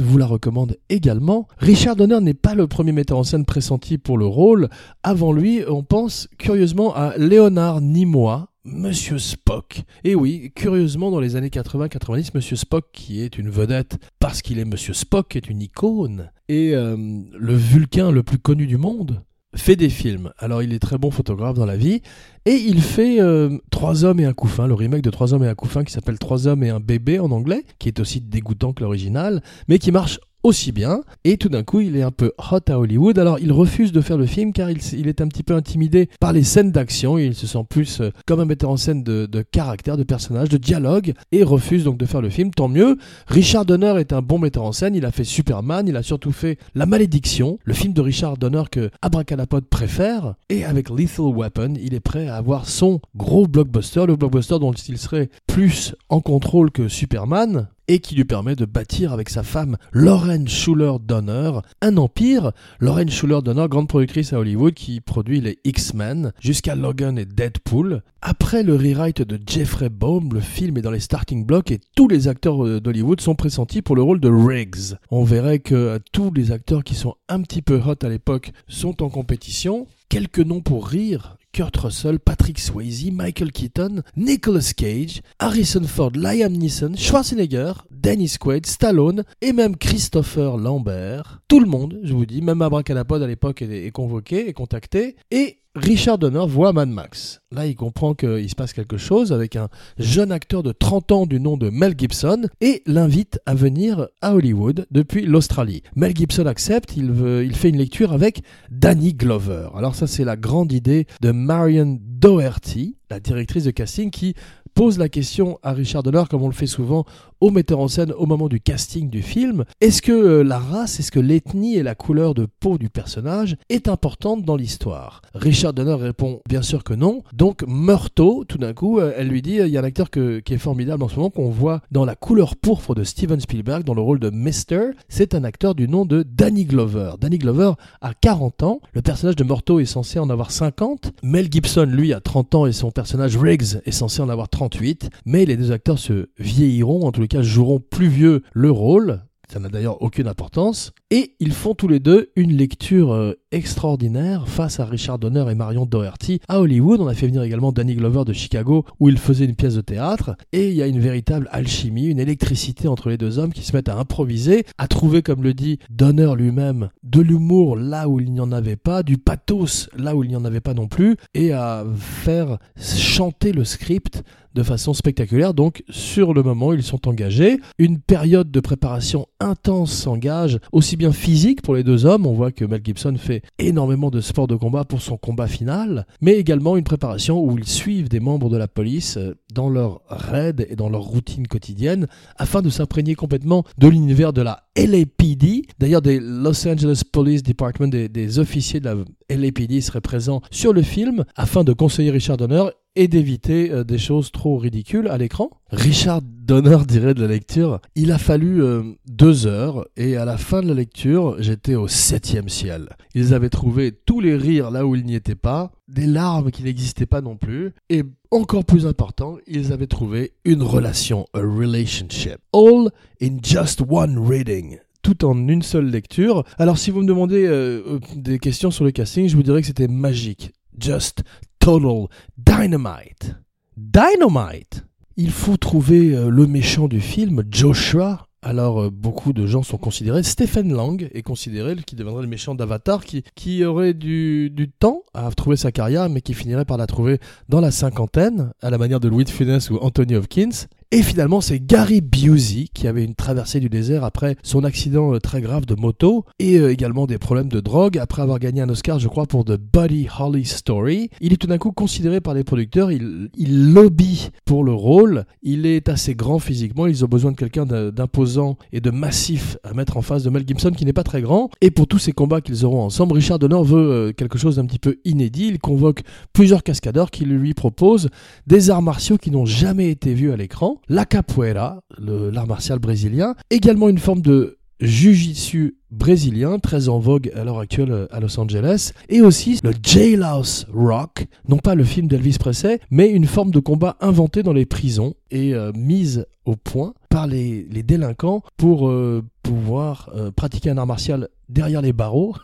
vous 0.00 0.18
la 0.18 0.26
recommande 0.26 0.76
également. 0.88 1.46
Richard 1.58 1.94
Donner 1.94 2.20
n'est 2.20 2.34
pas 2.34 2.54
le 2.54 2.66
premier 2.66 2.92
metteur 2.92 3.18
en 3.18 3.24
scène 3.24 3.44
pressenti 3.44 3.96
pour 3.96 4.18
le 4.18 4.26
rôle. 4.26 4.68
Avant 5.04 5.32
lui, 5.32 5.62
on 5.68 5.84
pense 5.84 6.28
curieusement 6.36 6.94
à 6.94 7.16
Léonard 7.16 7.80
Nimoy, 7.80 8.46
Monsieur 8.64 9.18
Spock. 9.18 9.82
Et 10.04 10.14
oui, 10.14 10.52
curieusement, 10.54 11.10
dans 11.10 11.20
les 11.20 11.36
années 11.36 11.48
80-90, 11.48 12.32
Monsieur 12.34 12.56
Spock, 12.56 12.86
qui 12.92 13.22
est 13.22 13.38
une 13.38 13.48
vedette 13.48 13.98
parce 14.18 14.42
qu'il 14.42 14.58
est 14.58 14.66
Monsieur 14.66 14.92
Spock, 14.92 15.34
est 15.34 15.48
une 15.48 15.62
icône, 15.62 16.30
et 16.48 16.74
euh, 16.74 16.96
le 16.96 17.54
Vulcain 17.54 18.10
le 18.10 18.22
plus 18.22 18.38
connu 18.38 18.66
du 18.66 18.76
monde, 18.76 19.22
fait 19.56 19.76
des 19.76 19.88
films. 19.88 20.32
Alors 20.38 20.62
il 20.62 20.74
est 20.74 20.78
très 20.78 20.98
bon 20.98 21.10
photographe 21.10 21.56
dans 21.56 21.64
la 21.64 21.78
vie, 21.78 22.02
et 22.44 22.54
il 22.54 22.82
fait 22.82 23.20
euh, 23.20 23.56
Trois 23.70 24.04
hommes 24.04 24.20
et 24.20 24.26
un 24.26 24.34
couffin, 24.34 24.66
le 24.66 24.74
remake 24.74 25.02
de 25.02 25.10
Trois 25.10 25.32
hommes 25.32 25.44
et 25.44 25.48
un 25.48 25.54
couffin 25.54 25.82
qui 25.82 25.92
s'appelle 25.92 26.18
Trois 26.18 26.46
hommes 26.46 26.62
et 26.62 26.68
un 26.68 26.80
bébé 26.80 27.18
en 27.18 27.30
anglais, 27.30 27.64
qui 27.78 27.88
est 27.88 27.98
aussi 27.98 28.20
dégoûtant 28.20 28.74
que 28.74 28.82
l'original, 28.82 29.42
mais 29.68 29.78
qui 29.78 29.90
marche 29.90 30.20
aussi 30.42 30.72
bien. 30.72 31.02
Et 31.24 31.36
tout 31.36 31.48
d'un 31.48 31.62
coup, 31.62 31.80
il 31.80 31.96
est 31.96 32.02
un 32.02 32.10
peu 32.10 32.32
hot 32.50 32.58
à 32.68 32.78
Hollywood. 32.78 33.18
Alors, 33.18 33.38
il 33.38 33.52
refuse 33.52 33.92
de 33.92 34.00
faire 34.00 34.16
le 34.16 34.26
film 34.26 34.52
car 34.52 34.70
il, 34.70 35.08
est 35.08 35.20
un 35.20 35.28
petit 35.28 35.42
peu 35.42 35.54
intimidé 35.54 36.08
par 36.20 36.32
les 36.32 36.42
scènes 36.42 36.72
d'action. 36.72 37.18
Il 37.18 37.34
se 37.34 37.46
sent 37.46 37.64
plus 37.68 38.00
euh, 38.00 38.10
comme 38.26 38.40
un 38.40 38.44
metteur 38.44 38.70
en 38.70 38.76
scène 38.76 39.02
de, 39.02 39.44
caractère, 39.50 39.96
de 39.96 40.02
personnage, 40.02 40.48
de 40.48 40.56
dialogue 40.56 41.12
et 41.32 41.42
refuse 41.42 41.84
donc 41.84 41.98
de 41.98 42.06
faire 42.06 42.20
le 42.20 42.30
film. 42.30 42.50
Tant 42.50 42.68
mieux. 42.68 42.96
Richard 43.26 43.64
Donner 43.64 43.94
est 43.98 44.12
un 44.12 44.22
bon 44.22 44.38
metteur 44.38 44.64
en 44.64 44.72
scène. 44.72 44.94
Il 44.94 45.04
a 45.04 45.12
fait 45.12 45.24
Superman. 45.24 45.86
Il 45.88 45.96
a 45.96 46.02
surtout 46.02 46.32
fait 46.32 46.58
La 46.74 46.86
Malédiction, 46.86 47.58
le 47.64 47.74
film 47.74 47.92
de 47.92 48.00
Richard 48.00 48.36
Donner 48.36 48.64
que 48.70 48.90
Abracadapod 49.02 49.64
préfère. 49.66 50.34
Et 50.48 50.64
avec 50.64 50.90
Lethal 50.90 51.26
Weapon, 51.26 51.74
il 51.80 51.94
est 51.94 52.00
prêt 52.00 52.28
à 52.28 52.36
avoir 52.36 52.66
son 52.66 53.00
gros 53.16 53.46
blockbuster, 53.46 54.06
le 54.06 54.16
blockbuster 54.16 54.58
dont 54.58 54.72
il 54.72 54.98
serait 54.98 55.28
plus 55.46 55.94
en 56.08 56.20
contrôle 56.20 56.70
que 56.70 56.88
Superman 56.88 57.68
et 57.90 57.98
qui 57.98 58.14
lui 58.14 58.24
permet 58.24 58.54
de 58.54 58.66
bâtir 58.66 59.12
avec 59.12 59.28
sa 59.28 59.42
femme 59.42 59.76
Lauren 59.92 60.46
Schuller 60.46 60.92
Donner 61.04 61.50
un 61.82 61.96
empire. 61.96 62.52
Lauren 62.78 63.08
Schuller 63.08 63.42
Donner, 63.42 63.66
grande 63.68 63.88
productrice 63.88 64.32
à 64.32 64.38
Hollywood 64.38 64.74
qui 64.74 65.00
produit 65.00 65.40
les 65.40 65.58
X-Men 65.64 66.32
jusqu'à 66.38 66.76
Logan 66.76 67.18
et 67.18 67.24
Deadpool. 67.24 68.02
Après 68.22 68.62
le 68.62 68.76
rewrite 68.76 69.22
de 69.22 69.40
Jeffrey 69.44 69.88
Baum, 69.88 70.32
le 70.32 70.38
film 70.38 70.78
est 70.78 70.82
dans 70.82 70.92
les 70.92 71.00
starting 71.00 71.44
blocks 71.44 71.72
et 71.72 71.80
tous 71.96 72.06
les 72.06 72.28
acteurs 72.28 72.64
euh, 72.64 72.80
d'Hollywood 72.80 73.20
sont 73.20 73.34
pressentis 73.34 73.82
pour 73.82 73.96
le 73.96 74.02
rôle 74.02 74.20
de 74.20 74.28
Riggs. 74.28 74.96
On 75.10 75.24
verrait 75.24 75.58
que 75.58 75.74
euh, 75.74 75.98
tous 76.12 76.32
les 76.32 76.52
acteurs 76.52 76.84
qui 76.84 76.94
sont 76.94 77.16
un 77.28 77.42
petit 77.42 77.60
peu 77.60 77.80
hot 77.84 78.04
à 78.04 78.08
l'époque 78.08 78.52
sont 78.68 79.02
en 79.02 79.08
compétition. 79.08 79.88
Quelques 80.08 80.38
noms 80.38 80.60
pour 80.60 80.86
rire. 80.86 81.38
Kurt 81.52 81.76
Russell, 81.78 82.18
Patrick 82.18 82.58
Swayze, 82.58 83.10
Michael 83.12 83.50
Keaton, 83.50 84.02
Nicolas 84.16 84.72
Cage, 84.76 85.22
Harrison 85.38 85.84
Ford, 85.84 86.12
Liam 86.14 86.52
Neeson, 86.52 86.94
Schwarzenegger, 86.96 87.72
Dennis 87.90 88.36
Quaid, 88.38 88.66
Stallone 88.66 89.24
et 89.40 89.52
même 89.52 89.76
Christopher 89.76 90.56
Lambert. 90.56 91.42
Tout 91.48 91.60
le 91.60 91.66
monde, 91.66 91.98
je 92.02 92.12
vous 92.12 92.26
dis, 92.26 92.40
même 92.40 92.62
Abracadapod 92.62 93.22
à 93.22 93.26
l'époque 93.26 93.62
est, 93.62 93.90
convoqué, 93.90 94.48
est 94.48 94.52
contacté. 94.52 95.16
Et 95.30 95.58
Richard 95.76 96.18
Donner 96.18 96.46
voit 96.48 96.72
Mad 96.72 96.88
Max. 96.88 97.40
Là, 97.52 97.64
il 97.64 97.76
comprend 97.76 98.14
qu'il 98.14 98.50
se 98.50 98.56
passe 98.56 98.72
quelque 98.72 98.96
chose 98.96 99.32
avec 99.32 99.54
un 99.54 99.68
jeune 99.98 100.32
acteur 100.32 100.64
de 100.64 100.72
30 100.72 101.12
ans 101.12 101.26
du 101.26 101.38
nom 101.38 101.56
de 101.56 101.70
Mel 101.70 101.94
Gibson 101.96 102.48
et 102.60 102.82
l'invite 102.86 103.38
à 103.46 103.54
venir 103.54 104.08
à 104.20 104.34
Hollywood 104.34 104.88
depuis 104.90 105.24
l'Australie. 105.24 105.84
Mel 105.94 106.16
Gibson 106.16 106.46
accepte, 106.46 106.96
il, 106.96 107.54
fait 107.54 107.68
une 107.68 107.78
lecture 107.78 108.12
avec 108.12 108.42
Danny 108.72 109.14
Glover. 109.14 109.68
Alors 109.76 109.94
ça, 109.94 110.08
c'est 110.08 110.24
la 110.24 110.36
grande 110.36 110.72
idée 110.72 111.06
de 111.20 111.30
Marion 111.30 112.00
Doherty, 112.00 112.96
la 113.08 113.20
directrice 113.20 113.64
de 113.64 113.70
casting 113.70 114.10
qui 114.10 114.34
pose 114.74 114.98
la 114.98 115.08
question 115.08 115.58
à 115.62 115.72
Richard 115.72 116.02
Donner, 116.02 116.24
comme 116.30 116.42
on 116.42 116.48
le 116.48 116.54
fait 116.54 116.66
souvent 116.66 117.04
au 117.40 117.50
metteur 117.50 117.80
en 117.80 117.88
scène 117.88 118.12
au 118.12 118.26
moment 118.26 118.48
du 118.48 118.60
casting 118.60 119.08
du 119.08 119.22
film. 119.22 119.64
Est-ce 119.80 120.02
que 120.02 120.12
euh, 120.12 120.42
la 120.42 120.58
race, 120.58 121.00
est-ce 121.00 121.10
que 121.10 121.20
l'ethnie 121.20 121.76
et 121.76 121.82
la 121.82 121.94
couleur 121.94 122.34
de 122.34 122.46
peau 122.60 122.76
du 122.76 122.90
personnage 122.90 123.56
est 123.68 123.88
importante 123.88 124.44
dans 124.44 124.56
l'histoire? 124.56 125.22
Richard 125.34 125.72
Donner 125.72 125.94
répond 125.94 126.40
bien 126.48 126.62
sûr 126.62 126.84
que 126.84 126.92
non. 126.92 127.22
Donc 127.32 127.64
Murto, 127.66 128.44
tout 128.46 128.58
d'un 128.58 128.74
coup, 128.74 128.98
euh, 128.98 129.14
elle 129.16 129.28
lui 129.28 129.42
dit, 129.42 129.54
il 129.54 129.68
y 129.68 129.76
a 129.78 129.80
un 129.80 129.84
acteur 129.84 130.10
qui 130.10 130.20
est 130.20 130.58
formidable 130.58 131.02
en 131.02 131.08
ce 131.08 131.16
moment 131.16 131.30
qu'on 131.30 131.50
voit 131.50 131.80
dans 131.90 132.04
La 132.04 132.14
couleur 132.14 132.56
pourpre 132.56 132.94
de 132.94 133.04
Steven 133.04 133.40
Spielberg 133.40 133.84
dans 133.84 133.94
le 133.94 134.02
rôle 134.02 134.18
de 134.18 134.30
Mister. 134.30 134.90
C'est 135.08 135.34
un 135.34 135.44
acteur 135.44 135.74
du 135.74 135.88
nom 135.88 136.04
de 136.04 136.22
Danny 136.22 136.64
Glover. 136.64 137.12
Danny 137.20 137.38
Glover 137.38 137.72
a 138.00 138.12
40 138.14 138.62
ans. 138.62 138.80
Le 138.92 139.02
personnage 139.02 139.36
de 139.36 139.44
Murto 139.44 139.80
est 139.80 139.86
censé 139.86 140.18
en 140.18 140.28
avoir 140.28 140.50
50. 140.50 141.12
Mel 141.22 141.50
Gibson, 141.50 141.86
lui, 141.86 142.12
a 142.12 142.20
30 142.20 142.54
ans 142.54 142.66
et 142.66 142.72
son 142.72 142.90
personnage 142.90 143.36
Riggs 143.36 143.80
est 143.84 143.92
censé 143.92 144.20
en 144.20 144.28
avoir 144.28 144.48
38. 144.60 145.08
Mais 145.24 145.46
les 145.46 145.56
deux 145.56 145.72
acteurs 145.72 145.98
se 145.98 146.28
vieilliront 146.38 147.06
en 147.06 147.12
tous 147.12 147.22
les 147.22 147.42
joueront 147.42 147.80
plus 147.80 148.08
vieux 148.08 148.42
le 148.52 148.70
rôle, 148.70 149.22
ça 149.50 149.58
n'a 149.58 149.70
d'ailleurs 149.70 150.02
aucune 150.02 150.28
importance, 150.28 150.92
et 151.10 151.34
ils 151.40 151.52
font 151.52 151.74
tous 151.74 151.88
les 151.88 151.98
deux 151.98 152.30
une 152.36 152.52
lecture 152.52 153.12
euh, 153.12 153.39
extraordinaire 153.52 154.48
face 154.48 154.80
à 154.80 154.84
Richard 154.84 155.18
Donner 155.18 155.44
et 155.50 155.54
Marion 155.54 155.86
Doherty 155.86 156.40
à 156.48 156.60
Hollywood. 156.60 157.00
On 157.00 157.06
a 157.06 157.14
fait 157.14 157.26
venir 157.26 157.42
également 157.42 157.72
Danny 157.72 157.94
Glover 157.94 158.24
de 158.24 158.32
Chicago 158.32 158.84
où 159.00 159.08
il 159.08 159.18
faisait 159.18 159.44
une 159.44 159.54
pièce 159.54 159.74
de 159.74 159.80
théâtre, 159.80 160.36
et 160.52 160.68
il 160.68 160.74
y 160.74 160.82
a 160.82 160.86
une 160.86 161.00
véritable 161.00 161.48
alchimie, 161.50 162.06
une 162.06 162.20
électricité 162.20 162.88
entre 162.88 163.08
les 163.08 163.18
deux 163.18 163.38
hommes 163.38 163.52
qui 163.52 163.62
se 163.62 163.74
mettent 163.74 163.88
à 163.88 163.96
improviser, 163.96 164.64
à 164.78 164.88
trouver, 164.88 165.22
comme 165.22 165.42
le 165.42 165.54
dit 165.54 165.78
Donner 165.90 166.32
lui-même, 166.36 166.90
de 167.02 167.20
l'humour 167.20 167.76
là 167.76 168.08
où 168.08 168.20
il 168.20 168.32
n'y 168.32 168.40
en 168.40 168.52
avait 168.52 168.76
pas, 168.76 169.02
du 169.02 169.18
pathos 169.18 169.88
là 169.96 170.14
où 170.14 170.24
il 170.24 170.28
n'y 170.28 170.36
en 170.36 170.44
avait 170.44 170.60
pas 170.60 170.74
non 170.74 170.86
plus, 170.86 171.16
et 171.34 171.52
à 171.52 171.84
faire 171.96 172.58
chanter 172.76 173.52
le 173.52 173.64
script 173.64 174.22
de 174.54 174.62
façon 174.62 174.94
spectaculaire. 174.94 175.54
Donc 175.54 175.82
sur 175.88 176.34
le 176.34 176.42
moment, 176.42 176.72
ils 176.72 176.82
sont 176.82 177.08
engagés. 177.08 177.58
Une 177.78 177.98
période 177.98 178.50
de 178.50 178.60
préparation 178.60 179.26
intense 179.38 179.92
s'engage, 179.92 180.58
aussi 180.72 180.96
bien 180.96 181.12
physique 181.12 181.62
pour 181.62 181.74
les 181.74 181.84
deux 181.84 182.06
hommes, 182.06 182.26
on 182.26 182.32
voit 182.32 182.52
que 182.52 182.64
Mel 182.64 182.80
Gibson 182.84 183.14
fait 183.16 183.39
énormément 183.58 184.10
de 184.10 184.20
sport 184.20 184.46
de 184.46 184.56
combat 184.56 184.84
pour 184.84 185.02
son 185.02 185.16
combat 185.16 185.46
final, 185.46 186.06
mais 186.20 186.34
également 186.34 186.76
une 186.76 186.84
préparation 186.84 187.42
où 187.42 187.58
ils 187.58 187.66
suivent 187.66 188.08
des 188.08 188.20
membres 188.20 188.50
de 188.50 188.56
la 188.56 188.68
police 188.68 189.16
euh, 189.16 189.34
dans 189.52 189.68
leur 189.68 190.00
raid 190.08 190.66
et 190.68 190.76
dans 190.76 190.88
leur 190.88 191.02
routine 191.02 191.46
quotidienne 191.46 192.06
afin 192.36 192.62
de 192.62 192.70
s'imprégner 192.70 193.14
complètement 193.14 193.64
de 193.78 193.88
l'univers 193.88 194.32
de 194.32 194.42
la 194.42 194.64
LAPD. 194.76 195.66
D'ailleurs, 195.78 196.02
des 196.02 196.20
Los 196.20 196.66
Angeles 196.66 197.02
Police 197.10 197.42
Department, 197.42 197.90
des 197.90 198.38
officiers 198.38 198.80
de 198.80 198.84
la 198.84 198.94
LAPD 199.36 199.80
seraient 199.80 200.00
présents 200.00 200.42
sur 200.50 200.72
le 200.72 200.82
film 200.82 201.24
afin 201.36 201.64
de 201.64 201.72
conseiller 201.72 202.10
Richard 202.10 202.36
Donner 202.36 202.64
et 202.96 203.08
d'éviter 203.08 203.70
euh, 203.70 203.84
des 203.84 203.98
choses 203.98 204.32
trop 204.32 204.58
ridicules 204.58 205.08
à 205.08 205.16
l'écran. 205.16 205.50
Richard 205.70 206.22
Donner 206.22 206.78
dirait 206.86 207.14
de 207.14 207.22
la 207.22 207.28
lecture, 207.28 207.80
il 207.94 208.10
a 208.10 208.18
fallu 208.18 208.62
euh, 208.62 208.82
deux 209.06 209.46
heures 209.46 209.86
et 209.96 210.16
à 210.16 210.24
la 210.24 210.36
fin 210.36 210.62
de 210.62 210.68
la 210.68 210.74
lecture, 210.74 211.36
j'étais 211.38 211.76
au 211.76 211.86
septième 211.86 212.48
ciel. 212.48 212.88
Ils 213.14 213.34
avaient 213.34 213.50
trouvé 213.50 213.92
tous 213.92 214.20
les 214.20 214.34
rires 214.34 214.70
là 214.70 214.84
où 214.84 214.96
il 214.96 215.04
n'y 215.04 215.14
était 215.14 215.36
pas, 215.36 215.70
des 215.86 216.06
larmes 216.06 216.50
qui 216.50 216.64
n'existaient 216.64 217.06
pas 217.06 217.20
non 217.20 217.36
plus, 217.36 217.72
et 217.88 218.02
encore 218.30 218.64
plus 218.64 218.86
important, 218.86 219.38
ils 219.46 219.72
avaient 219.72 219.86
trouvé 219.86 220.32
une 220.44 220.62
relation, 220.62 221.26
a 221.34 221.40
relationship. 221.40 222.38
All 222.52 222.90
in 223.22 223.38
just 223.42 223.82
one 223.88 224.18
reading 224.18 224.78
tout 225.02 225.24
en 225.24 225.48
une 225.48 225.62
seule 225.62 225.86
lecture. 225.86 226.44
Alors 226.58 226.78
si 226.78 226.90
vous 226.90 227.00
me 227.00 227.06
demandez 227.06 227.46
euh, 227.46 227.98
des 228.14 228.38
questions 228.38 228.70
sur 228.70 228.84
le 228.84 228.90
casting, 228.90 229.28
je 229.28 229.36
vous 229.36 229.42
dirais 229.42 229.60
que 229.60 229.66
c'était 229.66 229.88
magique. 229.88 230.52
Just 230.78 231.22
Total 231.58 232.06
Dynamite. 232.38 233.36
Dynamite 233.76 234.84
Il 235.16 235.30
faut 235.30 235.56
trouver 235.56 236.14
euh, 236.14 236.28
le 236.28 236.46
méchant 236.46 236.88
du 236.88 237.00
film, 237.00 237.44
Joshua. 237.50 238.26
Alors, 238.42 238.80
euh, 238.80 238.90
beaucoup 238.90 239.34
de 239.34 239.46
gens 239.46 239.62
sont 239.62 239.76
considérés. 239.76 240.22
Stephen 240.22 240.72
Lang 240.72 241.10
est 241.12 241.22
considéré, 241.22 241.76
qui 241.86 241.94
deviendrait 241.94 242.22
le 242.22 242.28
méchant 242.28 242.54
d'Avatar, 242.54 243.04
qui, 243.04 243.22
qui 243.34 243.62
aurait 243.64 243.92
du, 243.92 244.48
du, 244.48 244.70
temps 244.70 245.02
à 245.12 245.30
trouver 245.32 245.56
sa 245.56 245.72
carrière, 245.72 246.08
mais 246.08 246.22
qui 246.22 246.32
finirait 246.32 246.64
par 246.64 246.78
la 246.78 246.86
trouver 246.86 247.18
dans 247.50 247.60
la 247.60 247.70
cinquantaine, 247.70 248.52
à 248.62 248.70
la 248.70 248.78
manière 248.78 249.00
de 249.00 249.08
Louis 249.08 249.24
de 249.24 249.72
ou 249.72 249.78
Anthony 249.82 250.16
Hopkins. 250.16 250.66
Et 250.92 251.02
finalement, 251.02 251.40
c'est 251.40 251.64
Gary 251.64 252.00
Busey 252.00 252.66
qui 252.74 252.88
avait 252.88 253.04
une 253.04 253.14
traversée 253.14 253.60
du 253.60 253.68
désert 253.68 254.02
après 254.02 254.34
son 254.42 254.64
accident 254.64 255.14
euh, 255.14 255.20
très 255.20 255.40
grave 255.40 255.64
de 255.64 255.76
moto 255.76 256.24
et 256.40 256.58
euh, 256.58 256.72
également 256.72 257.06
des 257.06 257.16
problèmes 257.16 257.48
de 257.48 257.60
drogue 257.60 257.96
après 257.96 258.22
avoir 258.22 258.40
gagné 258.40 258.60
un 258.60 258.68
Oscar, 258.68 258.98
je 258.98 259.06
crois, 259.06 259.26
pour 259.26 259.44
The 259.44 259.56
Buddy 259.56 260.08
Holly 260.18 260.44
Story. 260.44 261.08
Il 261.20 261.32
est 261.32 261.36
tout 261.36 261.46
d'un 261.46 261.58
coup 261.58 261.70
considéré 261.70 262.20
par 262.20 262.34
les 262.34 262.42
producteurs, 262.42 262.90
il, 262.90 263.30
il 263.36 263.72
lobby 263.72 264.30
pour 264.44 264.64
le 264.64 264.72
rôle, 264.72 265.26
il 265.44 265.64
est 265.64 265.88
assez 265.88 266.16
grand 266.16 266.40
physiquement, 266.40 266.88
ils 266.88 267.04
ont 267.04 267.08
besoin 267.08 267.30
de 267.30 267.36
quelqu'un 267.36 267.66
d'imposant 267.66 268.56
et 268.72 268.80
de 268.80 268.90
massif 268.90 269.58
à 269.62 269.74
mettre 269.74 269.96
en 269.96 270.02
face 270.02 270.24
de 270.24 270.30
Mel 270.30 270.42
Gibson 270.44 270.72
qui 270.72 270.84
n'est 270.84 270.92
pas 270.92 271.04
très 271.04 271.22
grand. 271.22 271.50
Et 271.60 271.70
pour 271.70 271.86
tous 271.86 272.00
ces 272.00 272.10
combats 272.10 272.40
qu'ils 272.40 272.64
auront 272.64 272.82
ensemble, 272.82 273.12
Richard 273.12 273.38
Donner 273.38 273.62
veut 273.62 273.78
euh, 273.78 274.12
quelque 274.12 274.38
chose 274.38 274.56
d'un 274.56 274.66
petit 274.66 274.80
peu 274.80 274.96
inédit. 275.04 275.46
Il 275.46 275.60
convoque 275.60 276.02
plusieurs 276.32 276.64
cascadeurs 276.64 277.12
qui 277.12 277.26
lui 277.26 277.54
proposent 277.54 278.08
des 278.48 278.70
arts 278.70 278.82
martiaux 278.82 279.18
qui 279.18 279.30
n'ont 279.30 279.46
jamais 279.46 279.88
été 279.88 280.14
vus 280.14 280.32
à 280.32 280.36
l'écran 280.36 280.79
la 280.88 281.04
capoeira, 281.04 281.82
l'art 281.98 282.46
martial 282.46 282.78
brésilien, 282.78 283.34
également 283.50 283.88
une 283.88 283.98
forme 283.98 284.22
de 284.22 284.58
jujitsu 284.80 285.76
brésilien, 285.90 286.58
très 286.58 286.88
en 286.88 286.98
vogue 286.98 287.30
à 287.34 287.44
l'heure 287.44 287.58
actuelle 287.58 287.92
euh, 287.92 288.06
à 288.10 288.20
Los 288.20 288.38
Angeles, 288.38 288.92
et 289.08 289.20
aussi 289.20 289.58
le 289.62 289.72
Jailhouse 289.82 290.66
Rock, 290.72 291.26
non 291.48 291.58
pas 291.58 291.74
le 291.74 291.84
film 291.84 292.06
d'Elvis 292.06 292.38
Presley, 292.38 292.80
mais 292.90 293.08
une 293.10 293.26
forme 293.26 293.50
de 293.50 293.60
combat 293.60 293.96
inventé 294.00 294.42
dans 294.42 294.52
les 294.52 294.66
prisons 294.66 295.14
et 295.30 295.54
euh, 295.54 295.72
mise 295.74 296.26
au 296.44 296.56
point 296.56 296.94
par 297.08 297.26
les, 297.26 297.64
délinquants 297.82 298.42
pour 298.56 298.88
euh, 298.88 299.22
pouvoir 299.42 300.10
pratiquer 300.36 300.70
un 300.70 300.78
art 300.78 300.86
martial 300.86 301.28
derrière 301.48 301.82
les 301.82 301.92
barreaux. 301.92 302.34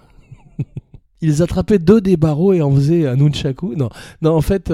Ils 1.20 1.42
attrapaient 1.42 1.78
deux 1.78 2.00
des 2.00 2.16
barreaux 2.16 2.52
et 2.52 2.62
en 2.62 2.70
faisaient 2.72 3.06
un 3.06 3.16
nunchaku. 3.16 3.74
Non, 3.76 3.88
non 4.22 4.34
en 4.34 4.40
fait, 4.40 4.72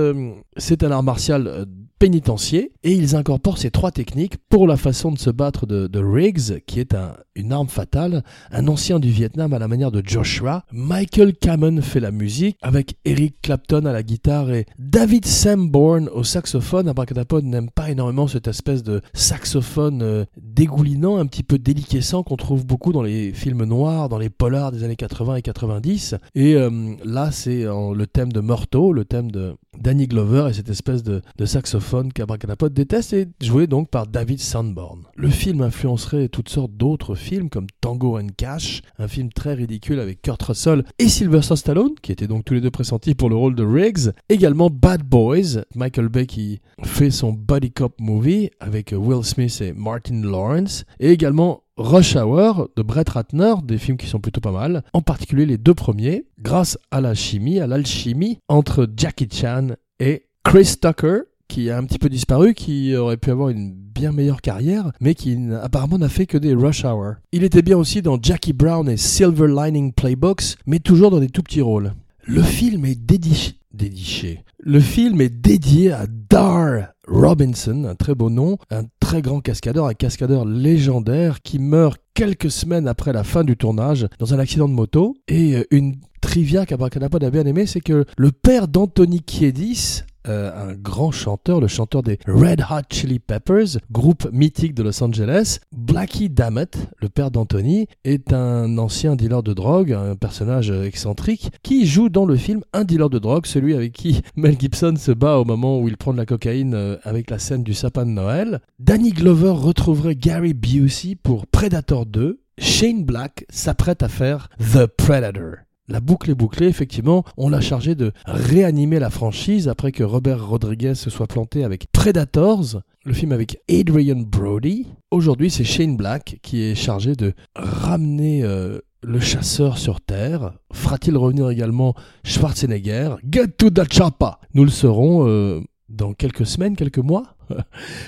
c'est 0.57 0.83
un 0.83 0.91
art 0.91 1.03
martial 1.03 1.67
pénitencier 2.03 2.73
et 2.83 2.91
ils 2.95 3.15
incorporent 3.15 3.59
ces 3.59 3.71
trois 3.71 3.93
techniques 3.93 4.37
pour 4.49 4.67
la 4.67 4.77
façon 4.77 5.13
de 5.13 5.19
se 5.21 5.31
battre 5.31 5.67
de, 5.67 6.01
Riggs, 6.01 6.61
qui 6.67 6.81
est 6.81 6.97
un, 6.97 7.15
une 7.37 7.53
arme 7.53 7.69
fatale, 7.69 8.25
un 8.51 8.67
ancien 8.67 8.99
du 8.99 9.09
Vietnam 9.09 9.53
à 9.53 9.61
la 9.61 9.69
manière 9.69 9.93
de 9.93 10.03
Joshua. 10.05 10.65
Michael 10.73 11.33
Kamen 11.33 11.81
fait 11.81 12.01
la 12.01 12.11
musique 12.11 12.57
avec 12.61 12.97
Eric 13.05 13.37
Clapton 13.41 13.85
à 13.85 13.93
la 13.93 14.03
guitare 14.03 14.51
et 14.51 14.67
David 14.81 15.27
Sanborn 15.27 16.09
au 16.09 16.25
saxophone. 16.25 16.89
Abracadapod 16.89 17.45
n'aime 17.45 17.71
pas 17.71 17.89
énormément 17.89 18.27
cette 18.27 18.49
espèce 18.49 18.83
de 18.83 19.01
saxophone 19.15 20.03
euh, 20.03 20.25
dégoulinant, 20.37 21.19
un 21.19 21.27
petit 21.27 21.45
peu 21.45 21.57
déliquescent 21.57 22.25
qu'on 22.25 22.37
trouve 22.37 22.67
beaucoup 22.67 22.93
dans 22.93 23.03
les 23.03 23.33
films 23.33 23.63
noirs, 23.63 24.09
dans 24.09 24.19
les 24.19 24.29
polars 24.29 24.73
des 24.73 24.83
années 24.83 24.97
80 24.97 25.37
et 25.37 25.43
90. 25.43 26.17
Et 26.35 26.57
euh, 26.57 26.97
là, 27.05 27.31
c'est 27.31 27.63
le 27.63 28.05
thème 28.07 28.33
de 28.33 28.41
Morto, 28.41 28.93
le 28.93 29.05
thème 29.05 29.31
de 29.31 29.55
Danny 29.79 30.07
Glover 30.07 30.49
et 30.51 30.53
cette 30.53 30.69
espèce 30.69 31.03
de, 31.03 31.23
de 31.37 31.47
saxophone 31.47 32.13
qu'Abracadapod 32.13 32.73
déteste 32.73 33.15
est 33.15 33.29
joué 33.41 33.67
donc 33.67 33.89
par 33.89 34.07
David 34.07 34.39
Sanborn. 34.39 35.05
Le 35.17 35.29
film 35.29 35.63
influencerait 35.63 36.29
toutes 36.29 36.51
sortes 36.51 36.73
d'autres 36.73 37.15
films 37.15 37.49
comme 37.49 37.67
Tango 37.81 38.19
and 38.19 38.29
Cash, 38.37 38.83
un 38.99 39.09
film 39.09 39.33
très 39.33 39.55
ridicule 39.55 39.99
avec 39.99 40.21
Kurt 40.23 40.43
Russell 40.43 40.85
et 40.99 41.09
Sylvester 41.09 41.57
Stallone, 41.57 41.95
qui 42.03 42.13
étaient 42.13 42.27
donc 42.27 42.45
tous 42.45 42.55
les 42.55 42.61
deux 42.61 42.71
pressentis 42.71 43.15
pour 43.15 43.31
le 43.31 43.37
rôle 43.37 43.55
de 43.55 43.65
Riggs. 43.65 44.13
Également 44.29 44.69
Bad 44.71 45.03
Boys, 45.03 45.63
Michael 45.75 46.09
Bay 46.09 46.27
qui 46.27 46.61
fait 46.83 47.11
son 47.11 47.33
Buddy 47.33 47.73
Cop 47.73 48.01
movie 48.01 48.51
avec 48.61 48.95
Will 48.97 49.25
Smith 49.25 49.61
et 49.63 49.73
Martin 49.73 50.23
Lawrence. 50.23 50.85
Et 51.01 51.11
également 51.11 51.63
Rush 51.83 52.15
Hour 52.15 52.69
de 52.77 52.83
Brett 52.83 53.09
Ratner, 53.09 53.55
des 53.65 53.77
films 53.77 53.97
qui 53.97 54.07
sont 54.07 54.21
plutôt 54.21 54.41
pas 54.41 54.53
mal, 54.53 54.85
en 54.93 55.01
particulier 55.03 55.47
les 55.47 55.59
deux 55.59 55.75
premiers, 55.75 56.27
grâce 56.41 56.79
à 56.93 57.01
la 57.01 57.13
chimie, 57.13 57.59
à 57.59 57.67
l'alchimie 57.67 58.39
entre 58.49 58.89
Jackie 58.97 59.29
Chan 59.29 59.71
et 59.99 60.27
Chris 60.45 60.77
Tucker, 60.81 61.23
qui 61.49 61.71
a 61.71 61.77
un 61.77 61.85
petit 61.85 61.99
peu 61.99 62.09
disparu, 62.09 62.55
qui 62.55 62.95
aurait 62.95 63.17
pu 63.17 63.33
avoir 63.33 63.49
une 63.49 63.73
bien 63.73 64.13
meilleure 64.13 64.43
carrière, 64.43 64.93
mais 65.01 65.17
qui 65.17 65.37
apparemment 65.61 65.99
n'a 65.99 66.09
fait 66.09 66.27
que 66.27 66.39
des 66.39 66.55
Rush 66.55 66.85
Hour. 66.85 67.15
Il 67.33 67.43
était 67.43 67.63
bien 67.63 67.77
aussi 67.77 68.01
dans 68.01 68.17
Jackie 68.23 68.53
Brown 68.53 68.89
et 68.89 68.97
Silver 68.97 69.49
Lining 69.49 69.93
Playbooks, 69.93 70.55
mais 70.67 70.79
toujours 70.79 71.11
dans 71.11 71.21
des 71.21 71.31
tout 71.31 71.43
petits 71.43 71.63
rôles. 71.63 71.95
Le 72.25 72.43
film 72.43 72.85
est 72.85 72.95
dédiché. 72.95 73.55
Dédiché. 73.75 74.45
Le 74.59 74.81
film 74.81 75.21
est 75.21 75.29
dédié 75.29 75.93
à 75.93 76.07
Dar 76.07 76.93
Robinson, 77.07 77.85
un 77.85 77.95
très 77.95 78.15
beau 78.15 78.31
nom, 78.31 78.59
un 78.71 78.85
très 79.01 79.23
grand 79.23 79.41
cascadeur, 79.41 79.87
un 79.87 79.95
cascadeur 79.95 80.45
légendaire 80.45 81.43
qui 81.43 81.59
meurt 81.59 82.01
quelques 82.15 82.51
semaines 82.51 82.89
après 82.89 83.13
la 83.13 83.25
fin 83.25 83.45
du 83.45 83.57
tournage 83.57 84.07
dans 84.19 84.35
un 84.35 84.39
accident 84.39 84.69
de 84.69 84.75
moto. 84.75 85.15
Et 85.29 85.57
euh, 85.57 85.65
une 85.71 85.97
trivia 86.21 86.65
qu'Abracadapod 86.65 87.23
a 87.25 87.31
bien 87.31 87.45
aimé, 87.45 87.67
c'est 87.67 87.81
que 87.81 88.05
le 88.17 88.31
père 88.31 88.69
d'Anthony 88.69 89.21
Kiedis 89.21 90.03
un 90.27 90.75
grand 90.75 91.11
chanteur, 91.11 91.61
le 91.61 91.69
chanteur 91.69 92.03
des 92.03 92.19
Red 92.27 92.65
Hot 92.71 92.83
Chili 92.91 93.19
Peppers, 93.19 93.79
groupe 93.91 94.29
mythique 94.33 94.75
de 94.75 94.83
Los 94.83 95.03
Angeles. 95.03 95.59
Blackie 95.73 96.31
Dammit, 96.31 96.71
le 97.01 97.09
père 97.09 97.31
d'Anthony, 97.31 97.87
est 98.05 98.33
un 98.33 98.79
ancien 98.79 99.17
dealer 99.17 99.43
de 99.43 99.53
drogue, 99.53 99.93
un 99.93 100.17
personnage 100.17 100.71
excentrique, 100.71 101.51
qui 101.63 101.87
joue 101.87 102.09
dans 102.09 102.27
le 102.27 102.37
film 102.37 102.63
un 102.73 102.85
dealer 102.85 103.11
de 103.11 103.19
drogue, 103.19 103.47
celui 103.47 103.75
avec 103.75 103.93
qui 103.93 104.23
Mel 104.37 104.59
Gibson 104.59 104.95
se 104.97 105.13
bat 105.13 105.39
au 105.39 105.45
moment 105.45 105.81
où 105.81 105.89
il 105.89 105.97
prend 105.97 106.13
de 106.13 106.19
la 106.19 106.27
cocaïne 106.27 106.75
euh, 106.75 106.97
avec 107.03 107.31
la 107.31 107.39
scène 107.39 107.63
du 107.63 107.75
sapin 107.75 108.05
de 108.05 108.11
Noël. 108.11 108.61
Danny 108.79 109.11
Glover 109.11 109.51
retrouverait 109.51 110.17
Gary 110.17 110.55
Busey 110.55 111.15
pour 111.15 111.47
Predator 111.47 112.07
2. 112.07 112.41
Shane 112.59 113.05
Black 113.05 113.45
s'apprête 113.51 114.03
à 114.03 114.09
faire 114.09 114.49
The 114.59 114.87
Predator. 114.87 115.57
La 115.93 116.01
boucle 116.01 116.31
est 116.31 116.35
bouclée, 116.35 116.69
effectivement, 116.69 117.23
on 117.37 117.51
l'a 117.51 117.61
chargé 117.61 117.95
de 117.95 118.13
réanimer 118.25 118.99
la 118.99 119.11
franchise 119.11 119.69
après 119.69 119.93
que 119.93 120.03
Robert 120.03 120.49
Rodriguez 120.49 120.95
se 120.95 121.11
soit 121.11 121.27
planté 121.27 121.65
avec 121.65 121.85
Predators, 121.93 122.81
le 123.05 123.13
film 123.13 123.31
avec 123.31 123.59
Adrian 123.71 124.23
Brody. 124.27 124.87
Aujourd'hui, 125.11 125.51
c'est 125.51 125.65
Shane 125.65 125.99
Black 125.99 126.39
qui 126.41 126.63
est 126.63 126.75
chargé 126.75 127.15
de 127.15 127.35
ramener 127.55 128.43
euh, 128.43 128.79
le 129.03 129.21
chasseur 129.21 129.77
sur 129.77 130.01
Terre. 130.01 130.55
Fera-t-il 130.73 131.15
revenir 131.15 131.51
également 131.51 131.95
Schwarzenegger? 132.25 133.17
Get 133.31 133.49
to 133.59 133.69
the 133.69 133.85
chopper 133.93 134.31
Nous 134.55 134.65
le 134.65 134.71
saurons 134.71 135.29
euh, 135.29 135.61
dans 135.93 136.13
quelques 136.15 136.47
semaines, 136.47 136.77
quelques 136.77 136.99
mois. 136.99 137.35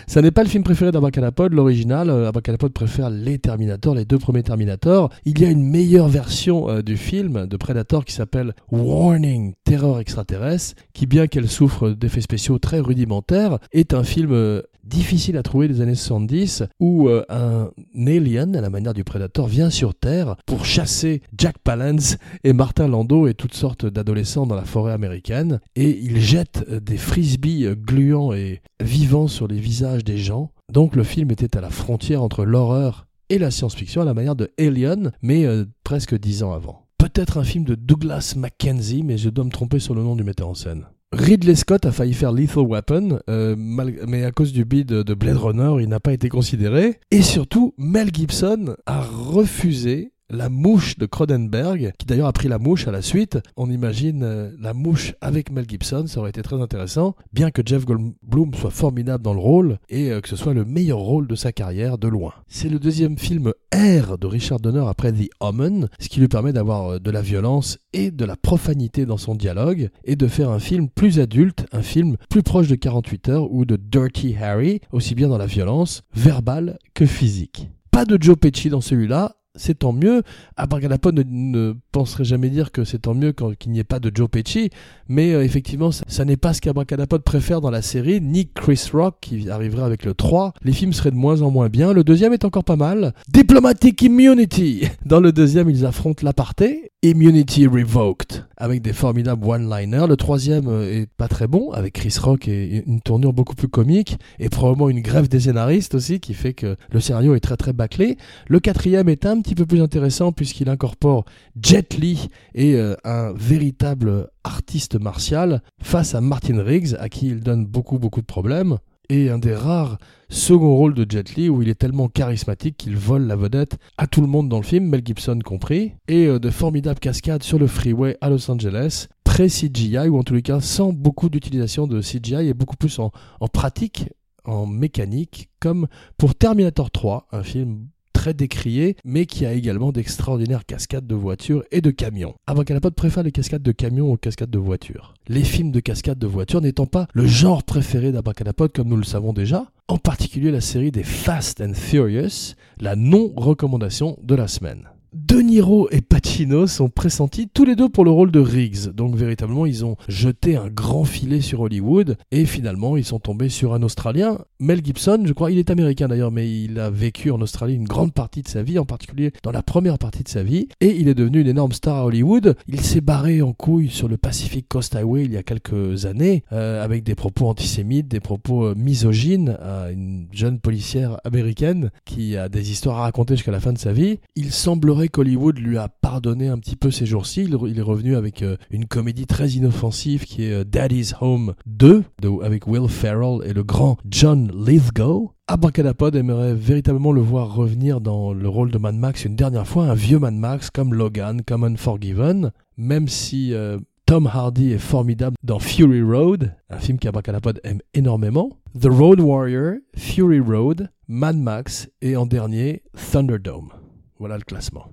Ça 0.07 0.23
n'est 0.23 0.31
pas 0.31 0.43
le 0.43 0.49
film 0.49 0.65
préféré 0.65 0.91
d'Abracadapod, 0.91 1.53
l'original. 1.53 2.11
Euh, 2.11 2.29
Abracadapod 2.29 2.73
préfère 2.73 3.11
les 3.11 3.39
Terminators, 3.39 3.95
les 3.95 4.05
deux 4.05 4.19
premiers 4.19 4.43
Terminators. 4.43 5.11
Il 5.25 5.41
y 5.41 5.45
a 5.45 5.51
une 5.51 5.63
meilleure 5.63 6.09
version 6.09 6.69
euh, 6.69 6.83
du 6.83 6.97
film 6.97 7.47
de 7.47 7.57
Predator 7.57 8.05
qui 8.05 8.15
s'appelle 8.15 8.55
Warning, 8.71 9.55
Terreur 9.65 10.01
extraterrestre, 10.01 10.75
qui 10.93 11.07
bien 11.07 11.27
qu'elle 11.27 11.49
souffre 11.49 11.91
d'effets 11.91 12.21
spéciaux 12.21 12.59
très 12.59 12.81
rudimentaires, 12.81 13.59
est 13.73 13.95
un 13.95 14.05
film 14.05 14.33
euh, 14.33 14.63
difficile 14.87 15.37
à 15.37 15.43
trouver 15.43 15.69
des 15.69 15.81
années 15.81 15.95
70 15.95 16.65
où 16.81 17.09
un 17.09 17.71
alien, 18.07 18.57
à 18.57 18.61
la 18.61 18.71
manière 18.71 18.95
du 18.95 19.05
Predator, 19.05 19.47
vient 19.47 19.71
sur 19.71 19.95
Terre 19.95 20.37
pour 20.47 20.65
chasser 20.65 21.23
Jack 21.37 21.59
Palance 21.59 22.17
et 22.43 22.53
Martin 22.53 22.89
Landau 22.89 23.27
et 23.27 23.35
toutes 23.35 23.55
sortes 23.55 23.87
d'adolescents 23.87 24.47
dans 24.47 24.55
la 24.55 24.65
forêt 24.65 24.93
américaine 24.93 25.61
et 25.77 25.99
il 25.99 26.21
jette 26.21 26.69
des 26.71 26.97
frisbees 26.97 27.75
gluants 27.77 28.33
et 28.33 28.61
vivants 28.81 29.29
sur 29.29 29.49
les 29.49 29.59
visages 29.59 30.05
des 30.05 30.19
gens. 30.19 30.51
Donc 30.73 30.97
le 30.97 31.05
film 31.05 31.31
était 31.31 31.57
à 31.57 31.61
la 31.61 31.71
frontière 31.71 32.23
entre 32.23 32.45
l'horreur 32.45 33.07
et 33.31 33.39
la 33.39 33.51
science-fiction 33.51 34.03
à 34.03 34.05
la 34.05 34.15
manière 34.15 34.37
de 34.37 34.51
Alien, 34.59 35.13
mais 35.23 35.45
euh, 35.45 35.65
presque 35.83 36.19
dix 36.19 36.43
ans 36.43 36.53
avant. 36.53 36.87
Peut-être 36.99 37.39
un 37.39 37.45
film 37.45 37.65
de 37.65 37.75
Douglas 37.75 38.35
Mackenzie, 38.37 39.03
mais 39.03 39.19
je 39.19 39.31
dois 39.31 39.45
me 39.45 39.51
tromper 39.51 39.79
sur 39.79 39.95
le 39.95 40.03
nom 40.03 40.17
du 40.17 40.25
metteur 40.25 40.49
en 40.49 40.55
scène. 40.55 40.87
Ridley 41.17 41.55
Scott 41.55 41.87
a 41.87 41.93
failli 41.93 42.13
faire 42.13 42.33
Lethal 42.33 42.65
Weapon, 42.67 43.21
euh, 43.31 43.55
mais 43.57 44.25
à 44.25 44.33
cause 44.33 44.53
du 44.53 44.65
bid 44.65 44.89
de 44.89 45.15
Blade 45.15 45.37
Runner, 45.37 45.81
il 45.81 45.89
n'a 45.89 46.01
pas 46.01 46.13
été 46.13 46.29
considéré. 46.29 46.99
Et 47.13 47.23
surtout, 47.23 47.73
Mel 47.79 48.09
Gibson 48.13 48.77
a 48.87 49.01
refusé 49.03 50.11
la 50.31 50.49
mouche 50.49 50.99
de 50.99 51.07
Cronenberg, 51.07 51.93
qui 51.99 52.07
d'ailleurs 52.07 52.29
a 52.29 52.33
pris 52.33 52.49
la 52.49 52.59
mouche 52.59 52.89
à 52.89 52.93
la 52.93 53.03
suite. 53.03 53.39
On 53.57 53.71
imagine 53.71 54.23
euh, 54.23 54.51
la 54.59 54.75
mouche 54.75 55.15
avec 55.21 55.51
Mel 55.51 55.69
Gibson, 55.69 56.07
ça 56.07 56.21
aurait 56.21 56.31
été 56.31 56.43
très 56.43 56.61
intéressant, 56.61 57.15
bien 57.33 57.51
que 57.51 57.63
Jeff 57.65 57.85
Goldblum 57.85 58.55
soit 58.55 58.71
formidable 58.71 59.23
dans 59.23 59.35
le 59.35 59.41
rôle 59.41 59.79
et 59.89 60.11
euh, 60.11 60.21
que 60.21 60.29
ce 60.29 60.37
soit 60.37 60.55
le 60.55 60.65
meilleur 60.65 60.99
rôle 60.99 61.27
de 61.27 61.35
sa 61.35 61.53
carrière 61.53 61.99
de 61.99 62.09
loin. 62.09 62.33
C'est 62.49 62.69
le 62.69 62.79
deuxième 62.79 63.19
film 63.19 63.53
R 63.73 64.19
de 64.19 64.27
Richard 64.27 64.61
Donner 64.61 64.85
après 64.89 65.13
The 65.13 65.29
Omen, 65.41 65.89
ce 65.99 66.09
qui 66.09 66.21
lui 66.21 66.29
permet 66.29 66.53
d'avoir 66.53 66.95
euh, 66.95 66.99
de 66.99 67.11
la 67.11 67.23
violence 67.23 67.79
et 67.93 68.11
de 68.11 68.25
la 68.25 68.37
profanité 68.37 69.07
dans 69.07 69.19
son 69.19 69.35
dialogue 69.35 69.91
et 70.05 70.17
de 70.17 70.27
faire 70.27 70.51
un 70.51 70.59
film 70.59 70.89
plus 70.89 71.21
adulte, 71.21 71.67
un 71.73 71.83
film 71.83 72.17
plus 72.31 72.43
proche 72.43 72.69
de 72.69 72.77
48 72.77 73.29
heures 73.29 73.53
ou 73.53 73.65
de 73.65 73.77
Dirty 73.77 74.37
Harry, 74.41 74.81
aussi 74.93 75.15
bien 75.15 75.29
dans 75.29 75.39
la 75.39 75.47
violence 75.47 76.03
verbale 76.15 76.79
que 76.95 77.07
physique. 77.07 77.69
Pas 77.91 78.05
de 78.05 78.19
Joe 78.21 78.37
Pesci 78.37 78.71
dans 78.71 78.81
celui-là, 78.81 79.37
c'est 79.55 79.79
tant 79.81 79.93
mieux. 79.93 80.23
Abracadapod 80.57 81.15
ne, 81.15 81.23
ne 81.27 81.75
penserait 81.93 82.25
jamais 82.25 82.51
dire 82.51 82.73
que 82.73 82.85
c'est 82.85 83.01
tant 83.01 83.15
mieux 83.15 83.33
qu'il 83.33 83.73
n'y 83.73 83.79
ait 83.79 83.85
pas 83.85 84.01
de 84.01 84.11
Joe 84.15 84.29
Pesci, 84.29 84.71
mais 85.09 85.33
euh, 85.33 85.45
effectivement, 85.45 85.91
ça, 85.93 86.25
n'est 86.25 86.37
pas 86.37 86.53
ce 86.53 86.61
qu'Abracadapod 86.61 87.23
préfère 87.23 87.61
dans 87.61 87.71
la 87.71 87.83
série, 87.83 88.21
ni 88.21 88.49
Chris 88.49 88.89
Rock 88.93 89.17
qui 89.21 89.49
arriverait 89.51 89.85
avec 89.85 90.05
le 90.05 90.15
3. 90.15 90.55
Les 90.63 90.73
films 90.73 90.93
seraient 90.93 91.11
de 91.11 91.17
moins 91.17 91.43
en 91.43 91.51
moins 91.51 91.69
bien. 91.69 91.93
Le 91.93 92.05
deuxième 92.05 92.33
est 92.33 92.45
encore 92.45 92.65
pas 92.65 92.77
mal. 92.77 93.15
Diplomatic 93.29 94.03
Immunity. 94.03 94.89
Dans 95.05 95.21
le 95.21 95.33
deuxième, 95.33 95.71
ils 95.71 95.87
affrontent 95.87 96.25
l'aparté. 96.25 96.93
Immunity 97.05 97.67
Revoked, 97.67 98.47
avec 98.57 98.81
des 98.81 98.95
formidables 98.95 99.47
one-liners. 99.47 100.07
Le 100.09 100.17
troisième 100.17 100.69
euh, 100.69 101.03
est 101.03 101.07
pas 101.07 101.29
très 101.29 101.47
bon, 101.47 101.71
avec 101.71 101.93
Chris 101.93 102.17
Rock 102.19 102.49
et 102.49 102.83
une 102.87 103.03
tournure 103.03 103.35
beaucoup 103.35 103.55
plus 103.55 103.69
comique, 103.69 104.17
et 104.39 104.49
probablement 104.49 104.89
une 104.89 105.03
grève 105.03 105.29
des 105.29 105.41
scénaristes 105.41 105.95
aussi, 105.95 106.19
qui 106.19 106.33
fait 106.33 106.55
que 106.55 106.77
le 106.91 107.01
scénario 107.01 107.35
est 107.35 107.41
très 107.41 107.59
très 107.59 107.75
bâclé. 107.75 108.17
Le 108.49 108.59
quatrième 108.59 109.11
est 109.11 109.27
un 109.27 109.43
petit 109.43 109.55
peu 109.55 109.67
plus 109.67 109.83
intéressant 109.83 110.33
puisqu'il 110.33 110.71
incorpore 110.71 111.27
Jet 111.61 111.93
Li 111.99 112.31
et 112.55 112.75
euh, 112.77 112.97
un 113.05 113.35
véritable 113.35 114.31
artiste 114.43 114.99
martial 114.99 115.61
face 115.83 116.15
à 116.15 116.23
Martin 116.23 116.63
Riggs 116.63 116.97
à 116.99 117.11
qui 117.11 117.27
il 117.27 117.41
donne 117.41 117.67
beaucoup 117.67 117.99
beaucoup 117.99 118.23
de 118.23 118.27
problèmes 118.27 118.79
et 119.09 119.31
un 119.31 119.39
des 119.39 119.55
rares 119.55 119.99
second 120.29 120.75
rôles 120.75 120.95
de 120.95 121.07
Jet 121.09 121.35
Li 121.37 121.49
où 121.49 121.63
il 121.63 121.69
est 121.69 121.75
tellement 121.75 122.09
charismatique 122.09 122.77
qu'il 122.77 122.97
vole 122.97 123.27
la 123.27 123.37
vedette 123.37 123.77
à 123.99 124.07
tout 124.07 124.21
le 124.21 124.27
monde 124.27 124.49
dans 124.49 124.59
le 124.59 124.65
film, 124.65 124.89
Mel 124.89 125.03
Gibson 125.05 125.39
compris, 125.45 125.93
et 126.09 126.27
euh, 126.27 126.39
de 126.39 126.51
formidables 126.51 127.01
cascades 127.01 127.43
sur 127.43 127.59
le 127.59 127.67
freeway 127.67 128.17
à 128.21 128.31
Los 128.31 128.51
Angeles, 128.51 129.07
pré-CGI 129.25 130.09
ou 130.09 130.19
en 130.19 130.23
tous 130.23 130.35
les 130.35 130.43
cas 130.43 130.61
sans 130.61 130.93
beaucoup 130.93 131.29
d'utilisation 131.29 131.87
de 131.87 132.01
CGI 132.01 132.49
et 132.49 132.55
beaucoup 132.55 132.77
plus 132.77 132.99
en 132.99 133.11
pratique 133.53 134.09
en 134.45 134.67
mécanique, 134.67 135.49
comme 135.59 135.87
pour 136.19 136.35
Terminator 136.35 136.91
3, 136.91 137.29
un 137.33 137.43
film 137.43 137.87
très 138.25 138.33
décrié, 138.33 138.97
mais 139.05 139.27
qui 139.27 139.45
a 139.45 139.53
également 139.53 139.93
d'extraordinaires 139.93 140.65
cascades 140.65 141.07
de 141.07 141.15
voitures 141.15 141.63
et 141.71 141.83
de 141.83 141.91
camions. 141.91 142.35
Abracadapod 142.47 142.95
préfère 142.95 143.23
les 143.23 143.33
cascades 143.33 143.63
de 143.63 143.71
camions 143.71 144.11
aux 144.11 144.17
cascades 144.17 144.49
de 144.49 144.59
voitures. 144.59 145.13
Les 145.29 145.45
films 145.45 145.73
de 145.73 145.81
cascades 145.81 146.19
de 146.19 146.27
voitures 146.27 146.63
n'étant 146.63 146.87
pas 146.87 147.07
le 147.13 147.27
genre 147.27 147.65
préféré 147.65 148.13
d'Abracadapod 148.13 148.73
comme 148.73 148.89
nous 148.89 148.97
le 148.97 149.05
savons 149.05 149.35
déjà, 149.35 149.67
en 149.89 149.99
particulier 149.99 150.51
la 150.51 150.63
série 150.63 150.91
des 150.91 151.03
Fast 151.03 151.61
and 151.61 151.75
Furious, 151.75 152.55
la 152.81 152.97
non-recommandation 152.97 154.17
de 154.23 154.35
la 154.35 154.49
semaine. 154.49 154.89
De 155.15 155.37
Niro 155.37 155.89
et 155.93 156.01
Pacino 156.01 156.67
sont 156.67 156.89
pressentis 156.89 157.49
tous 157.49 157.65
les 157.65 157.77
deux 157.77 157.89
pour 157.89 158.05
le 158.05 158.11
rôle 158.11 158.33
de 158.33 158.41
Riggs. 158.41 158.89
Donc 158.89 159.15
véritablement, 159.15 159.65
ils 159.65 159.85
ont 159.85 159.97
jeté 160.09 160.57
un 160.57 160.69
grand 160.69 161.05
filet 161.05 161.41
sur 161.41 161.61
Hollywood 161.61 162.17
et 162.33 162.45
finalement, 162.47 162.97
ils 162.97 163.05
sont 163.05 163.21
tombés 163.21 163.49
sur 163.49 163.75
un 163.75 163.85
Australien, 163.85 164.39
Mel 164.59 164.85
Gibson. 164.85 165.23
Je 165.25 165.33
crois, 165.33 165.53
il 165.53 165.59
est 165.59 165.71
américain 165.71 166.09
d'ailleurs, 166.09 166.33
mais 166.33 166.51
il 166.51 166.81
a 166.81 166.91
vécu 166.91 167.31
en 167.31 167.41
Australie 167.41 167.77
une 167.77 167.85
grande 167.85 168.13
partie 168.13 168.43
de 168.43 168.49
sa 168.49 168.65
vie, 168.65 168.77
en 168.77 168.87
particulier 168.87 169.33
dans 169.45 169.53
la 169.53 169.63
première 169.63 169.99
partie 169.99 170.25
de 170.25 170.29
sa 170.29 170.43
vie, 170.43 170.67
et 170.81 170.97
il 170.97 171.07
est 171.07 171.15
devenu 171.15 171.43
une 171.43 171.47
énorme 171.47 171.71
star 171.71 171.99
à 171.99 172.07
Hollywood. 172.07 172.57
Il 172.67 172.81
s'est 172.81 173.01
barré 173.01 173.41
en 173.41 173.53
couille 173.53 173.91
sur 173.91 174.09
le 174.09 174.17
Pacific 174.17 174.67
Coast 174.67 174.97
Highway 174.97 175.27
il 175.27 175.33
y 175.33 175.37
a 175.37 175.45
quelques 175.45 176.07
années, 176.07 176.43
euh, 176.53 176.83
avec 176.83 177.05
des 177.05 177.15
propos 177.15 177.47
antisémites, 177.47 178.09
des 178.09 178.19
propos 178.19 178.65
euh, 178.65 178.75
misogynes 178.77 179.57
à 179.63 179.93
une 179.93 180.27
jeune 180.33 180.59
policière 180.59 181.21
américaine 181.23 181.93
qui 182.05 182.37
a 182.37 182.49
des 182.49 182.73
histoires 182.73 182.99
à 182.99 183.03
raconter 183.03 183.37
jusqu'à 183.37 183.53
la 183.53 183.61
fin 183.61 183.73
de 183.73 183.79
sa 183.79 183.93
vie. 183.93 184.19
Il 184.35 184.51
semblerait 184.51 185.04
qu'Hollywood 185.09 185.59
lui 185.59 185.79
a 185.79 185.89
pardonné 185.89 186.49
un 186.49 186.59
petit 186.59 186.77
peu 186.77 186.91
ces 186.91 187.07
jours-ci. 187.07 187.45
Il, 187.45 187.79
est 187.79 187.83
revenu 187.83 188.17
avec 188.17 188.43
euh, 188.43 188.57
une 188.71 188.87
comédie 188.87 189.27
très 189.27 189.51
inoffensive 189.51 190.25
qui 190.25 190.45
est 190.45 190.53
euh, 190.53 190.65
Daddy's 190.65 191.15
Home 191.21 191.55
2, 191.67 192.05
avec 192.43 192.67
Will 192.67 192.89
Ferrell 192.89 193.41
et 193.45 193.53
le 193.53 193.63
grand 193.63 193.97
John 194.09 194.51
Lithgow. 194.55 195.33
Abracadapod 195.47 196.17
aimerait 196.17 196.55
véritablement 196.55 197.13
le 197.13 197.21
voir 197.21 197.55
revenir 197.55 198.01
dans 198.01 198.33
le 198.33 198.49
rôle 198.49 198.71
de 198.71 198.79
Mad 198.79 198.95
Max 198.95 199.25
une 199.25 199.37
dernière 199.37 199.67
fois, 199.67 199.85
un 199.85 199.95
vieux 199.95 200.19
Mad 200.19 200.35
Max 200.35 200.71
comme 200.71 200.95
Logan, 200.95 201.43
comme 201.47 201.65
Unforgiven, 201.65 202.51
même 202.79 203.09
si 203.09 203.53
euh, 203.53 203.79
Tom 204.07 204.27
Hardy 204.27 204.73
est 204.73 204.79
formidable 204.79 205.37
dans 205.43 205.59
Fury 205.59 206.03
Road, 206.03 206.55
un 206.71 206.79
film 206.79 206.99
qu'Abracadapod 206.99 207.61
aime 207.65 207.81
énormément. 207.95 208.51
The 208.79 208.87
Road 208.87 209.21
Warrior, 209.21 209.77
Fury 209.97 210.41
Road, 210.41 210.91
Mad 211.09 211.37
Max 211.37 211.89
et 212.01 212.17
en 212.17 212.27
dernier 212.27 212.83
Thunderdome. 213.13 213.84
Voilà 214.19 214.37
le 214.37 214.45
classement. 214.45 214.89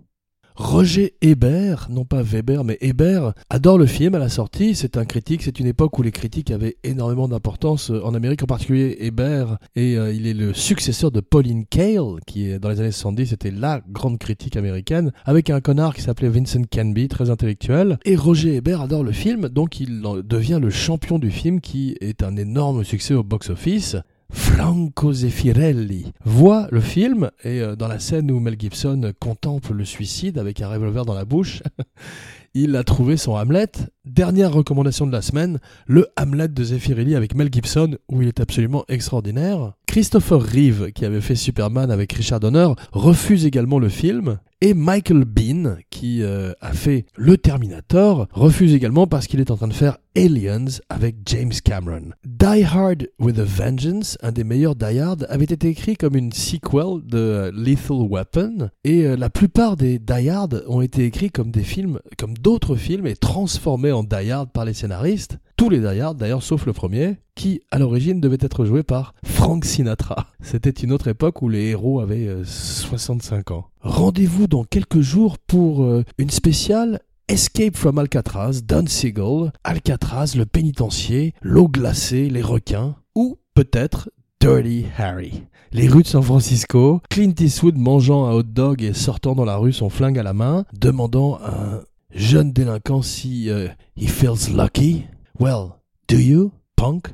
Roger 0.55 1.13
Hébert, 1.21 1.87
non 1.89 2.03
pas 2.03 2.21
Weber, 2.21 2.63
mais 2.63 2.77
Hébert, 2.81 3.33
adore 3.49 3.77
le 3.77 3.85
film 3.85 4.15
à 4.15 4.19
la 4.19 4.29
sortie. 4.29 4.75
C'est 4.75 4.97
un 4.97 5.05
critique, 5.05 5.43
c'est 5.43 5.59
une 5.59 5.65
époque 5.65 5.97
où 5.97 6.01
les 6.01 6.11
critiques 6.11 6.51
avaient 6.51 6.75
énormément 6.83 7.27
d'importance 7.27 7.89
euh, 7.89 8.03
en 8.03 8.13
Amérique, 8.13 8.43
en 8.43 8.47
particulier 8.47 8.97
Hébert. 8.99 9.57
Et 9.75 9.97
euh, 9.97 10.13
il 10.13 10.27
est 10.27 10.33
le 10.33 10.53
successeur 10.53 11.09
de 11.09 11.21
Pauline 11.21 11.65
Kael, 11.65 12.19
qui 12.27 12.59
dans 12.59 12.69
les 12.69 12.79
années 12.81 12.91
70 12.91 13.31
était 13.33 13.51
la 13.51 13.81
grande 13.89 14.19
critique 14.19 14.57
américaine, 14.57 15.11
avec 15.25 15.49
un 15.49 15.61
connard 15.61 15.95
qui 15.95 16.01
s'appelait 16.01 16.29
Vincent 16.29 16.63
Canby, 16.69 17.07
très 17.07 17.29
intellectuel. 17.29 17.97
Et 18.03 18.15
Roger 18.15 18.55
Hébert 18.55 18.81
adore 18.81 19.03
le 19.03 19.13
film, 19.13 19.47
donc 19.47 19.79
il 19.79 20.01
devient 20.25 20.59
le 20.61 20.69
champion 20.69 21.17
du 21.17 21.31
film, 21.31 21.61
qui 21.61 21.95
est 22.01 22.23
un 22.23 22.35
énorme 22.35 22.83
succès 22.83 23.13
au 23.13 23.23
box-office. 23.23 23.97
Franco 24.31 25.13
Zeffirelli. 25.13 26.13
Voit 26.25 26.67
le 26.71 26.81
film 26.81 27.31
et 27.43 27.61
euh, 27.61 27.75
dans 27.75 27.87
la 27.87 27.99
scène 27.99 28.31
où 28.31 28.39
Mel 28.39 28.55
Gibson 28.59 29.11
contemple 29.19 29.73
le 29.73 29.85
suicide 29.85 30.37
avec 30.37 30.61
un 30.61 30.69
revolver 30.69 31.05
dans 31.05 31.13
la 31.13 31.25
bouche, 31.25 31.61
il 32.53 32.75
a 32.75 32.83
trouvé 32.83 33.17
son 33.17 33.33
Hamlet 33.33 33.71
dernière 34.05 34.51
recommandation 34.51 35.05
de 35.05 35.11
la 35.11 35.21
semaine, 35.21 35.59
le 35.85 36.07
Hamlet 36.17 36.47
de 36.47 36.63
Zeffirelli 36.63 37.15
avec 37.15 37.35
Mel 37.35 37.49
Gibson, 37.51 37.97
où 38.09 38.21
il 38.21 38.27
est 38.27 38.39
absolument 38.39 38.83
extraordinaire. 38.87 39.73
Christopher 39.87 40.41
Reeve, 40.41 40.91
qui 40.93 41.05
avait 41.05 41.21
fait 41.21 41.35
Superman 41.35 41.91
avec 41.91 42.13
Richard 42.13 42.39
Donner, 42.39 42.69
refuse 42.93 43.45
également 43.45 43.77
le 43.77 43.89
film. 43.89 44.39
Et 44.63 44.75
Michael 44.75 45.25
Bean, 45.25 45.77
qui 45.89 46.21
euh, 46.21 46.53
a 46.61 46.71
fait 46.71 47.05
Le 47.15 47.35
Terminator, 47.35 48.27
refuse 48.31 48.75
également 48.75 49.07
parce 49.07 49.25
qu'il 49.25 49.39
est 49.39 49.49
en 49.49 49.57
train 49.57 49.67
de 49.67 49.73
faire 49.73 49.97
Aliens 50.15 50.65
avec 50.87 51.15
James 51.25 51.51
Cameron. 51.65 52.11
Die 52.23 52.63
Hard 52.63 53.07
with 53.19 53.39
a 53.39 53.43
Vengeance, 53.43 54.19
un 54.21 54.31
des 54.31 54.43
meilleurs 54.43 54.75
Die 54.75 54.99
Hard, 54.99 55.25
avait 55.29 55.45
été 55.45 55.67
écrit 55.67 55.97
comme 55.97 56.15
une 56.15 56.31
sequel 56.31 57.01
de 57.03 57.51
Lethal 57.55 58.05
Weapon, 58.07 58.69
et 58.83 59.07
euh, 59.07 59.17
la 59.17 59.31
plupart 59.31 59.77
des 59.77 59.97
Die 59.97 60.29
Hard 60.29 60.63
ont 60.67 60.81
été 60.81 61.05
écrits 61.05 61.31
comme 61.31 61.49
des 61.49 61.63
films, 61.63 61.99
comme 62.19 62.35
d'autres 62.41 62.75
films, 62.75 63.07
et 63.07 63.15
transformés 63.15 63.91
en 63.91 64.03
Die 64.03 64.31
Hard 64.31 64.51
par 64.51 64.65
les 64.65 64.73
scénaristes. 64.73 65.37
Tous 65.57 65.69
les 65.69 65.79
Die 65.79 66.01
d'ailleurs, 66.15 66.43
sauf 66.43 66.65
le 66.65 66.73
premier, 66.73 67.17
qui 67.35 67.61
à 67.71 67.79
l'origine 67.79 68.19
devait 68.19 68.37
être 68.39 68.65
joué 68.65 68.83
par 68.83 69.13
Frank 69.23 69.63
Sinatra. 69.63 70.27
C'était 70.41 70.69
une 70.69 70.91
autre 70.91 71.07
époque 71.07 71.41
où 71.41 71.49
les 71.49 71.69
héros 71.69 71.99
avaient 71.99 72.29
65 72.43 73.51
euh, 73.51 73.53
ans. 73.55 73.67
Rendez-vous 73.81 74.47
dans 74.47 74.63
quelques 74.63 75.01
jours 75.01 75.37
pour 75.37 75.83
euh, 75.83 76.03
une 76.17 76.29
spéciale 76.29 76.99
Escape 77.27 77.77
from 77.77 77.97
Alcatraz, 77.97 78.61
Don 78.63 78.85
Siegel, 78.87 79.51
Alcatraz, 79.63 80.33
le 80.35 80.45
pénitencier, 80.45 81.33
l'eau 81.41 81.67
glacée, 81.67 82.29
les 82.29 82.41
requins, 82.41 82.95
ou 83.15 83.37
peut-être 83.53 84.09
Dirty 84.41 84.85
Harry. 84.97 85.43
Les 85.71 85.87
rues 85.87 86.03
de 86.03 86.07
San 86.07 86.23
Francisco, 86.23 86.99
Clint 87.09 87.33
Eastwood 87.39 87.77
mangeant 87.77 88.25
un 88.25 88.33
hot 88.33 88.43
dog 88.43 88.83
et 88.83 88.93
sortant 88.93 89.35
dans 89.35 89.45
la 89.45 89.55
rue 89.55 89.71
son 89.71 89.89
flingue 89.89 90.19
à 90.19 90.23
la 90.23 90.33
main, 90.33 90.65
demandant 90.73 91.39
un 91.45 91.81
jeune 92.13 92.51
délinquant 92.51 93.01
si 93.01 93.49
euh, 93.49 93.67
he 93.95 94.07
feels 94.07 94.53
lucky. 94.55 95.05
Well, 95.39 95.79
do 96.07 96.17
you, 96.17 96.51
punk? 96.75 97.07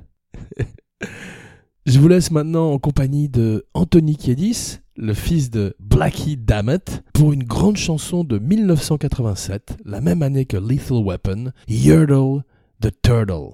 Je 1.85 1.99
vous 1.99 2.07
laisse 2.07 2.31
maintenant 2.31 2.71
en 2.73 2.79
compagnie 2.79 3.29
de 3.29 3.65
Anthony 3.73 4.17
Kiedis, 4.17 4.79
le 4.97 5.13
fils 5.13 5.49
de 5.49 5.75
Blackie 5.79 6.35
Dammit, 6.35 7.01
pour 7.13 7.31
une 7.31 7.45
grande 7.45 7.77
chanson 7.77 8.23
de 8.25 8.39
1987, 8.39 9.77
la 9.85 10.01
même 10.01 10.21
année 10.21 10.45
que 10.45 10.57
Lethal 10.57 10.97
Weapon, 10.97 11.51
Yertle 11.69 12.43
the 12.81 12.91
Turtle. 13.01 13.53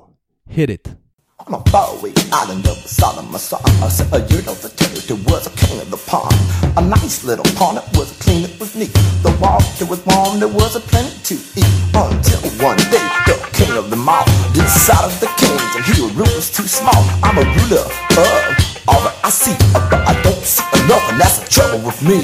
Hit 0.49 0.69
it. 0.69 0.97
On 1.45 1.55
a 1.55 1.69
faraway 1.71 2.13
island 2.31 2.65
of 2.67 2.77
Solomon, 2.87 3.35
I 3.35 3.89
said 3.89 4.07
a 4.13 4.23
year 4.31 4.47
of 4.47 4.61
the 4.61 4.69
territory 4.69 5.19
was 5.27 5.45
a 5.45 5.49
king 5.59 5.81
of 5.81 5.91
the 5.91 5.97
pond. 6.07 6.31
A 6.77 6.81
nice 6.81 7.25
little 7.25 7.43
pond, 7.59 7.79
it 7.79 7.97
was 7.97 8.15
clean, 8.19 8.45
it 8.45 8.57
was 8.61 8.75
neat. 8.75 8.93
The 9.23 9.35
water 9.41 9.85
was 9.85 9.99
warm, 10.05 10.39
there 10.39 10.47
was 10.47 10.77
a 10.77 10.79
plenty 10.79 11.11
to 11.11 11.35
eat. 11.59 11.67
Until 11.91 12.39
one 12.63 12.77
day, 12.87 13.03
the 13.27 13.35
king 13.51 13.75
of 13.75 13.89
the 13.89 13.97
all 13.97 14.23
decided 14.53 15.19
the 15.19 15.27
kings, 15.35 15.75
and 15.75 15.83
he 15.83 16.01
was 16.01 16.15
too 16.49 16.63
small. 16.63 17.03
I'm 17.19 17.37
a 17.37 17.43
ruler 17.43 17.83
of 17.83 18.87
all 18.87 19.03
that 19.03 19.19
I 19.23 19.29
see, 19.29 19.57
but 19.91 19.99
I 20.07 20.15
don't 20.23 20.43
see 20.47 20.63
enough, 20.79 21.11
and 21.11 21.19
that's 21.19 21.39
the 21.43 21.49
trouble 21.51 21.83
with 21.83 21.99
me. 22.07 22.23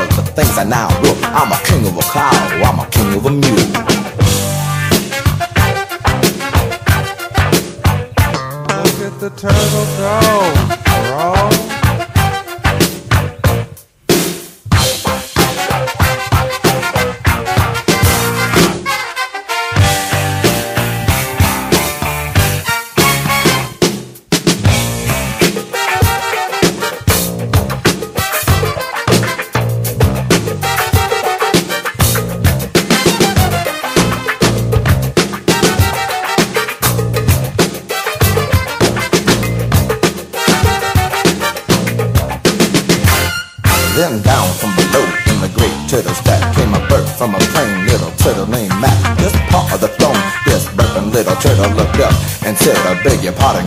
The 0.00 0.22
things 0.34 0.56
I 0.56 0.64
now 0.64 0.88
do. 1.02 1.10
I'm 1.22 1.52
a 1.52 1.58
king 1.64 1.86
of 1.86 1.96
a 1.96 2.02
cloud, 2.02 2.32
I'm 2.64 2.80
a 2.80 2.86
king 2.90 3.14
of 3.14 3.26
a 3.26 3.30
mule. 3.30 3.91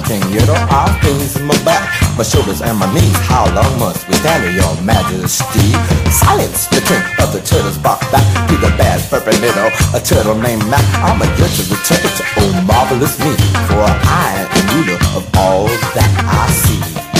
King, 0.05 0.21
you 0.31 0.45
know 0.45 0.55
I'll 0.69 0.93
in 1.01 1.45
my 1.45 1.57
back, 1.65 1.89
my 2.15 2.23
shoulders 2.23 2.61
and 2.61 2.77
my 2.77 2.85
knees. 2.93 3.17
How 3.25 3.45
long 3.55 3.79
must 3.79 4.07
we 4.07 4.13
stand 4.15 4.43
here, 4.43 4.61
your 4.61 4.81
majesty? 4.81 5.73
Silence, 6.11 6.67
the 6.67 6.79
king 6.85 7.01
of 7.19 7.33
the 7.33 7.41
turtles 7.41 7.77
bark 7.79 7.99
back 8.11 8.23
to 8.47 8.55
the 8.57 8.69
bad 8.77 9.01
purple 9.09 9.33
little, 9.39 9.71
a 9.93 9.99
turtle 9.99 10.35
named 10.35 10.63
Mac. 10.69 10.85
I'm 11.01 11.21
a 11.21 11.25
judge 11.37 11.59
of 11.59 11.69
the 11.69 11.79
turtle, 11.83 12.11
oh 12.37 12.61
marvelous 12.67 13.17
me, 13.19 13.33
for 13.67 13.81
I 13.81 14.45
am 14.53 14.77
ruler 14.77 14.99
of 15.17 15.27
all 15.35 15.65
that 15.95 16.11
I 16.23 16.51
see. 16.51 17.14